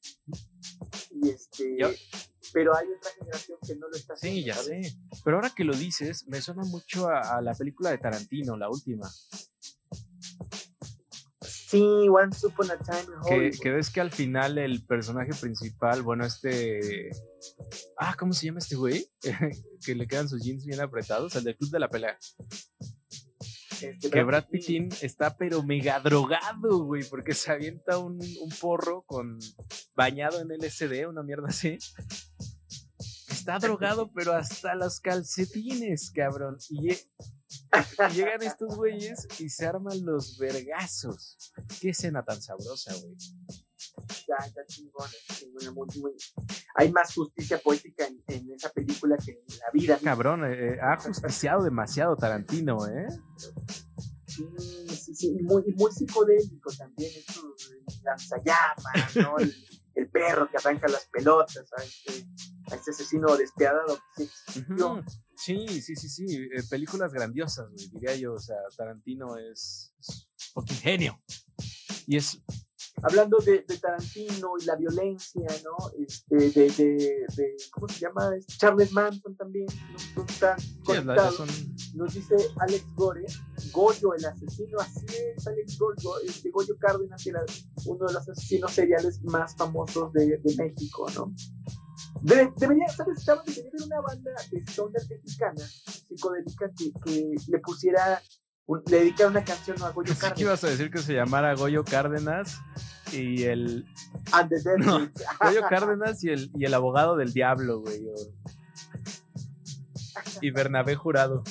Y 1.12 1.30
este. 1.30 1.76
Yo- 1.80 1.90
Pero 2.54 2.76
hay 2.76 2.88
otra 2.98 3.12
generación 3.20 3.58
que 3.66 3.76
no 3.76 3.88
lo 3.90 3.96
está 3.96 4.14
haciendo. 4.14 4.40
Sí, 4.40 4.44
ya 4.46 4.56
¿sabes? 4.56 4.94
sé. 4.94 4.98
Pero 5.24 5.38
ahora 5.38 5.52
que 5.56 5.64
lo 5.64 5.76
dices, 5.76 6.26
me 6.28 6.42
suena 6.42 6.64
mucho 6.64 7.08
a, 7.10 7.38
a 7.38 7.42
la 7.42 7.54
película 7.54 7.92
de 7.92 7.98
Tarantino, 8.00 8.58
la 8.58 8.70
última. 8.70 9.08
Sí, 11.42 12.08
Once 12.10 12.48
Upon 12.48 12.72
a 12.72 12.78
Time 12.80 13.00
in 13.02 13.06
Que, 13.28 13.36
Hollywood. 13.36 13.60
que 13.62 13.70
ves 13.72 13.90
que 13.92 14.02
al 14.02 14.10
final 14.12 14.58
el 14.58 14.84
personaje 14.86 15.32
principal, 15.40 16.02
bueno, 16.02 16.26
este. 16.26 17.10
Ah, 17.98 18.16
¿cómo 18.18 18.34
se 18.34 18.48
llama 18.48 18.58
este 18.60 18.76
güey? 18.76 19.08
que 19.86 19.94
le 19.96 20.08
quedan 20.08 20.28
sus 20.28 20.42
jeans 20.44 20.66
bien 20.66 20.82
apretados, 20.82 21.36
el 21.36 21.44
del 21.44 21.56
club 21.56 21.70
de 21.70 21.80
la 21.80 21.88
pelea. 21.90 22.18
Que 24.12 24.24
Brad 24.24 24.46
Pittin 24.50 24.90
está 25.02 25.38
pero 25.38 25.64
mega 25.64 26.00
drogado, 26.00 26.84
güey, 26.84 27.04
porque 27.04 27.34
se 27.34 27.52
avienta 27.52 27.98
un, 27.98 28.20
un 28.20 28.50
porro 28.60 29.04
con 29.04 29.40
bañado 29.96 30.42
en 30.42 30.50
LSD, 30.50 31.08
una 31.08 31.24
mierda 31.24 31.48
así. 31.50 31.78
Está 33.30 33.60
drogado, 33.60 34.12
pero 34.12 34.34
hasta 34.34 34.76
los 34.76 35.00
calcetines, 35.00 36.12
cabrón. 36.12 36.58
Y 36.70 36.90
llegan 38.14 38.44
estos 38.44 38.76
güeyes 38.76 39.28
y 39.40 39.50
se 39.50 39.66
arman 39.66 40.06
los 40.06 40.38
vergazos. 40.38 41.38
Qué 41.80 41.90
escena 41.90 42.24
tan 42.24 42.42
sabrosa, 42.42 42.94
güey. 42.96 43.16
Ya, 44.28 44.46
está 44.46 44.66
chingón, 44.68 45.08
está 45.08 45.36
chingón, 45.36 45.74
muy, 45.74 45.88
muy- 46.00 46.16
Hay 46.76 46.92
más 46.92 47.14
justicia 47.14 47.60
poética 47.60 48.06
en, 48.08 48.22
en 48.28 48.52
esa 48.54 48.70
película 48.70 49.18
que 49.18 49.32
en 49.32 49.58
la 49.60 49.72
vida. 49.74 50.00
Cabrón, 50.04 50.46
eh, 50.46 50.74
eh, 50.74 50.78
ha 50.82 50.98
justiciado 50.98 51.64
demasiado 51.64 52.16
Tarantino, 52.16 52.88
¿eh? 52.88 53.08
Sí, 54.28 54.46
sí, 54.96 55.16
sí, 55.16 55.38
y 55.40 55.44
muy, 55.44 55.64
muy 55.76 55.92
psicodélico 55.92 56.72
también, 56.78 57.12
eso, 57.28 57.42
el 57.72 57.84
lanzallamas, 58.04 59.16
¿no? 59.16 59.38
El, 59.40 59.54
el 59.96 60.10
perro 60.10 60.50
que 60.50 60.56
arranca 60.58 60.88
las 60.88 61.08
pelotas, 61.08 61.66
a 61.78 61.84
este, 61.84 62.26
a 62.72 62.76
este 62.76 62.92
asesino 62.92 63.36
despiadado. 63.36 63.98
que 64.16 64.26
sí 64.26 64.32
existió. 64.60 65.04
Sí, 65.36 65.82
sí, 65.82 65.96
sí, 65.96 66.08
sí. 66.10 66.26
eh, 66.54 66.64
películas 66.70 67.12
grandiosas, 67.12 67.70
güey, 67.72 67.90
diría 67.90 68.16
yo. 68.16 68.34
O 68.34 68.40
sea, 68.40 68.56
Tarantino 68.78 69.36
es, 69.38 69.94
es 70.00 70.30
fucking 70.54 70.78
genio. 70.78 71.22
Y 72.08 72.16
es 72.18 72.42
Hablando 73.04 73.38
de, 73.40 73.64
de 73.68 73.78
Tarantino 73.78 74.54
y 74.60 74.66
la 74.66 74.76
violencia, 74.76 75.48
¿no? 75.64 75.92
Este, 75.98 76.36
de, 76.36 76.70
de, 76.70 77.26
de- 77.36 77.56
¿cómo 77.72 77.88
se 77.88 78.00
llama? 78.00 78.32
Charles 78.58 78.92
Manson 78.92 79.36
también, 79.36 79.68
¿no? 80.16 80.22
Conectados. 80.84 81.36
son 81.36 81.48
Nos 81.96 82.14
dice 82.14 82.36
Alex 82.60 82.86
Gore, 82.96 83.26
Goyo, 83.72 84.14
el 84.16 84.26
asesino, 84.26 84.80
así 84.80 85.06
es, 85.36 85.48
Alex 85.48 85.78
Gore, 85.80 85.96
Go- 86.04 86.20
este, 86.20 86.50
Goyo 86.52 86.78
Cárdenas 86.78 87.26
era 87.26 87.42
uno 87.86 88.06
de 88.08 88.14
los 88.14 88.28
asesinos 88.30 88.72
seriales 88.74 89.22
más 89.24 89.56
famosos 89.56 90.12
de, 90.14 90.38
de 90.38 90.56
México, 90.58 91.08
¿no? 91.16 91.34
De- 92.22 92.52
debería, 92.58 92.88
¿sabes? 92.90 93.26
Debería 93.26 93.70
haber 93.72 93.84
una 93.86 94.02
banda 94.02 94.32
de 94.52 94.60
stoner 94.62 95.02
mexicana, 95.10 95.66
psicodélica, 96.08 96.70
que, 96.78 96.92
que 97.06 97.36
le 97.48 97.60
pusiera, 97.60 98.22
un- 98.70 98.84
le 98.88 99.00
dedicara 99.00 99.30
una 99.30 99.44
canción 99.44 99.82
a 99.82 99.90
Goyo 99.90 100.14
Cárdenas. 100.14 100.40
ibas 100.42 100.64
a 100.64 100.68
decir 100.68 100.92
que 100.92 101.00
se 101.00 101.14
llamara 101.14 101.56
Goyo 101.56 101.84
Cárdenas 101.84 102.60
y 103.12 103.44
el 103.44 103.86
And 104.32 104.50
the 104.50 104.56
Dead 104.62 104.78
No. 104.78 105.10
Goyo 105.42 105.62
Cárdenas 105.68 106.24
y 106.24 106.30
el, 106.30 106.52
y 106.54 106.66
el 106.66 106.74
abogado 106.76 107.16
del 107.18 107.34
diablo, 107.34 107.80
güey. 107.82 108.00
Y 110.42 110.52
Bernabé 110.52 110.96
Jurado. 110.96 111.44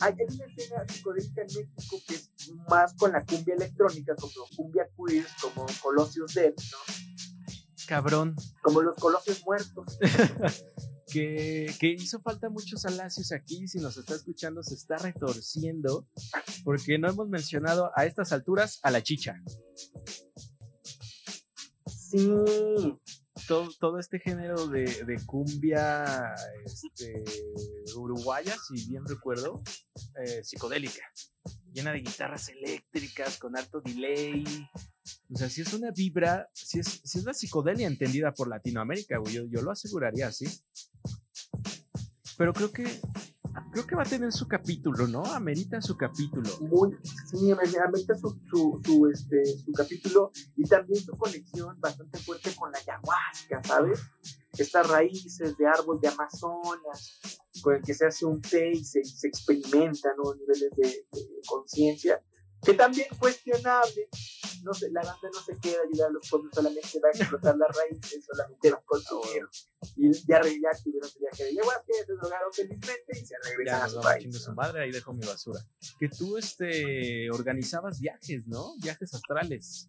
Hay 0.00 0.12
una 0.14 0.44
escena 0.46 0.84
psicodélica 0.88 1.42
en 1.42 1.46
México 1.46 1.96
que 2.06 2.14
es 2.16 2.30
más 2.68 2.92
con 2.94 3.12
la 3.12 3.24
cumbia 3.24 3.54
electrónica, 3.54 4.14
como 4.16 4.32
cumbia 4.56 4.88
queer, 4.96 5.24
como 5.40 5.66
Colosios 5.80 6.34
Dead, 6.34 6.52
¿no? 6.52 6.78
Cabrón. 7.86 8.34
Como 8.62 8.82
los 8.82 8.96
Colosios 8.96 9.42
Muertos. 9.46 9.98
Que, 11.12 11.74
que 11.78 11.88
hizo 11.88 12.20
falta 12.20 12.48
muchos 12.48 12.84
alacios 12.86 13.32
aquí. 13.32 13.68
Si 13.68 13.78
nos 13.78 13.96
está 13.96 14.14
escuchando, 14.14 14.62
se 14.62 14.74
está 14.74 14.96
retorciendo. 14.96 16.08
Porque 16.64 16.98
no 16.98 17.08
hemos 17.08 17.28
mencionado 17.28 17.90
a 17.94 18.06
estas 18.06 18.32
alturas 18.32 18.78
a 18.82 18.90
la 18.90 19.02
chicha. 19.02 19.34
Sí, 21.86 22.28
Todo, 23.48 23.68
todo 23.80 23.98
este 23.98 24.20
género 24.20 24.68
de, 24.68 24.84
de 25.04 25.26
cumbia 25.26 26.34
este, 26.64 27.24
uruguaya, 27.96 28.54
si 28.68 28.86
bien 28.86 29.04
recuerdo, 29.04 29.62
eh, 30.22 30.44
psicodélica, 30.44 31.02
llena 31.72 31.92
de 31.92 32.00
guitarras 32.00 32.48
eléctricas, 32.50 33.38
con 33.38 33.56
alto 33.56 33.80
delay. 33.80 34.44
O 35.34 35.38
sea, 35.38 35.48
si 35.48 35.62
es 35.62 35.72
una 35.72 35.90
vibra, 35.90 36.48
si 36.52 36.80
es, 36.80 37.00
si 37.04 37.18
es 37.18 37.24
la 37.24 37.32
psicodelia 37.32 37.86
entendida 37.86 38.32
por 38.32 38.48
Latinoamérica, 38.48 39.18
güey, 39.18 39.32
yo, 39.34 39.44
yo 39.46 39.62
lo 39.62 39.70
aseguraría 39.70 40.26
así. 40.28 40.46
Pero 42.36 42.52
creo 42.52 42.70
que, 42.72 42.84
creo 43.72 43.86
que 43.86 43.94
va 43.96 44.02
a 44.02 44.06
tener 44.06 44.32
su 44.32 44.46
capítulo, 44.46 45.06
¿no? 45.06 45.24
Amerita 45.24 45.80
su 45.80 45.96
capítulo. 45.96 46.50
muy, 46.60 46.96
sí, 47.30 47.36
me- 47.54 47.78
amerita 47.80 48.14
su, 48.18 48.38
su, 48.50 48.80
su, 48.84 49.06
este, 49.06 49.44
su 49.64 49.72
capítulo 49.72 50.32
y 50.56 50.64
también 50.64 51.02
su 51.02 51.12
conexión 51.12 51.80
bastante 51.80 52.18
fuerte 52.18 52.54
con 52.54 52.70
la 52.72 52.78
ayahuasca, 52.78 53.62
¿sabes? 53.64 54.00
Estas 54.58 54.86
raíces 54.88 55.56
de 55.56 55.66
árbol 55.66 55.98
de 56.00 56.08
Amazonas, 56.08 57.18
con 57.62 57.74
el 57.76 57.82
que 57.82 57.94
se 57.94 58.06
hace 58.06 58.26
un 58.26 58.40
té 58.42 58.72
y 58.72 58.84
se, 58.84 59.02
se 59.04 59.28
experimenta, 59.28 60.10
¿no? 60.16 60.34
Niveles 60.34 60.70
de 60.76 61.06
conciencia, 61.46 62.22
que 62.64 62.74
también 62.74 63.08
cuestionable. 63.18 64.08
No 64.62 64.72
sé, 64.72 64.90
la 64.92 65.02
banda 65.02 65.28
no 65.34 65.40
se 65.42 65.58
queda 65.58 65.78
ayudar 65.82 66.10
a 66.10 66.12
los 66.12 66.30
pueblos, 66.30 66.52
solamente 66.54 67.00
va 67.02 67.08
a 67.08 67.10
explotar 67.10 67.56
las 67.56 67.76
raíces, 67.76 68.24
solamente 68.24 68.68
a 68.68 68.80
consumir. 68.86 69.42
Y 69.96 70.12
ya, 70.24 70.40
ya 70.44 70.82
tuvieron 70.84 71.10
su 71.10 71.18
viaje 71.18 71.42
de 71.42 71.50
ayahuasca, 71.50 71.84
ya 71.88 72.06
se 72.06 72.12
drogaron 72.12 72.52
felizmente 72.52 73.18
y 73.20 73.26
se 73.26 73.34
regresan 73.42 73.90
Ya 73.92 73.98
a 73.98 74.02
país. 74.02 74.38
su 74.40 74.52
madre, 74.52 74.82
ahí 74.82 74.92
dejo 74.92 75.12
mi 75.12 75.26
basura. 75.26 75.60
Que 75.98 76.08
tú 76.08 76.38
este 76.38 77.28
organizabas 77.32 77.98
viajes, 77.98 78.46
¿no? 78.46 78.76
Viajes 78.78 79.12
astrales. 79.14 79.88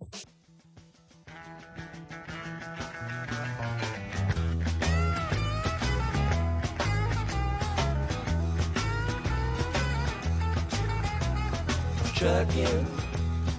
Trucking. 12.24 12.88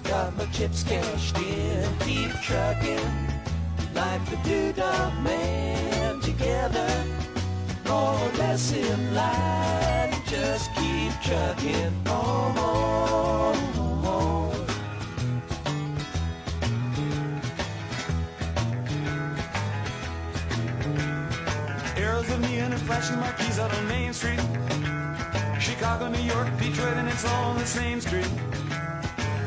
Got 0.05 0.35
my 0.37 0.45
chips 0.45 0.81
cashed 0.81 1.37
in, 1.37 1.87
keep 1.99 2.31
trucking. 2.41 3.11
Like 3.93 4.25
the 4.31 4.37
doodah 4.37 5.21
man 5.21 6.19
together. 6.21 6.89
More 7.87 8.17
or 8.17 8.31
less 8.39 8.73
in 8.73 9.13
line, 9.13 10.15
just 10.25 10.73
keep 10.73 11.13
trucking 11.21 11.93
on. 12.07 12.55
Arrows 21.97 22.29
of 22.31 22.41
neon 22.41 22.73
and 22.73 22.81
flashing 22.81 23.19
marquees 23.19 23.59
out 23.59 23.71
on 23.77 23.87
Main 23.87 24.11
Street. 24.11 24.39
Chicago, 25.85 26.07
New 26.07 26.23
York, 26.23 26.47
Detroit, 26.57 26.97
and 26.97 27.07
it's 27.07 27.23
all 27.25 27.51
on 27.51 27.59
the 27.59 27.65
same 27.65 28.01
street. 28.01 28.27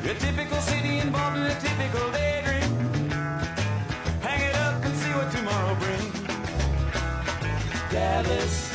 A 0.04 0.14
typical 0.14 0.60
city 0.60 0.98
involved 0.98 1.36
in 1.36 1.42
a 1.42 1.54
typical 1.58 2.12
daydream. 2.12 2.70
Hang 4.22 4.40
it 4.48 4.54
up 4.54 4.84
and 4.84 4.94
see 4.94 5.10
what 5.18 5.32
tomorrow 5.32 5.74
brings. 5.82 6.14
Dallas 7.90 8.72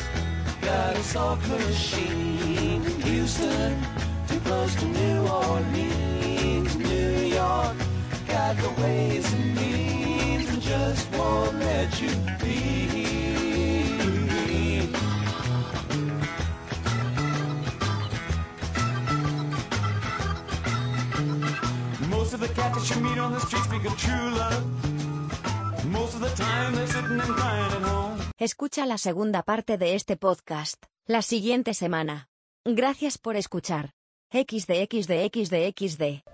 got 0.60 0.94
a 0.94 1.02
soft 1.04 1.48
machine. 1.48 2.82
Houston, 3.00 3.82
too 4.28 4.40
close 4.40 4.74
to 4.74 4.84
New 4.84 5.26
Orleans. 5.26 6.76
New 6.76 7.12
York 7.40 7.76
got 8.28 8.58
the 8.58 8.82
ways 8.82 9.32
and 9.32 9.54
means 9.56 10.50
and 10.50 10.60
just 10.60 11.10
won't 11.14 11.58
let 11.60 11.98
you 12.02 12.10
be. 12.42 13.23
Escucha 28.38 28.86
la 28.86 28.98
segunda 28.98 29.42
parte 29.42 29.78
de 29.78 29.94
este 29.94 30.16
podcast, 30.16 30.82
la 31.06 31.22
siguiente 31.22 31.74
semana. 31.74 32.28
Gracias 32.64 33.18
por 33.18 33.36
escuchar. 33.36 33.92
XD 34.32 34.88
XD 34.90 35.30
XD 35.32 35.74
XD. 35.78 36.33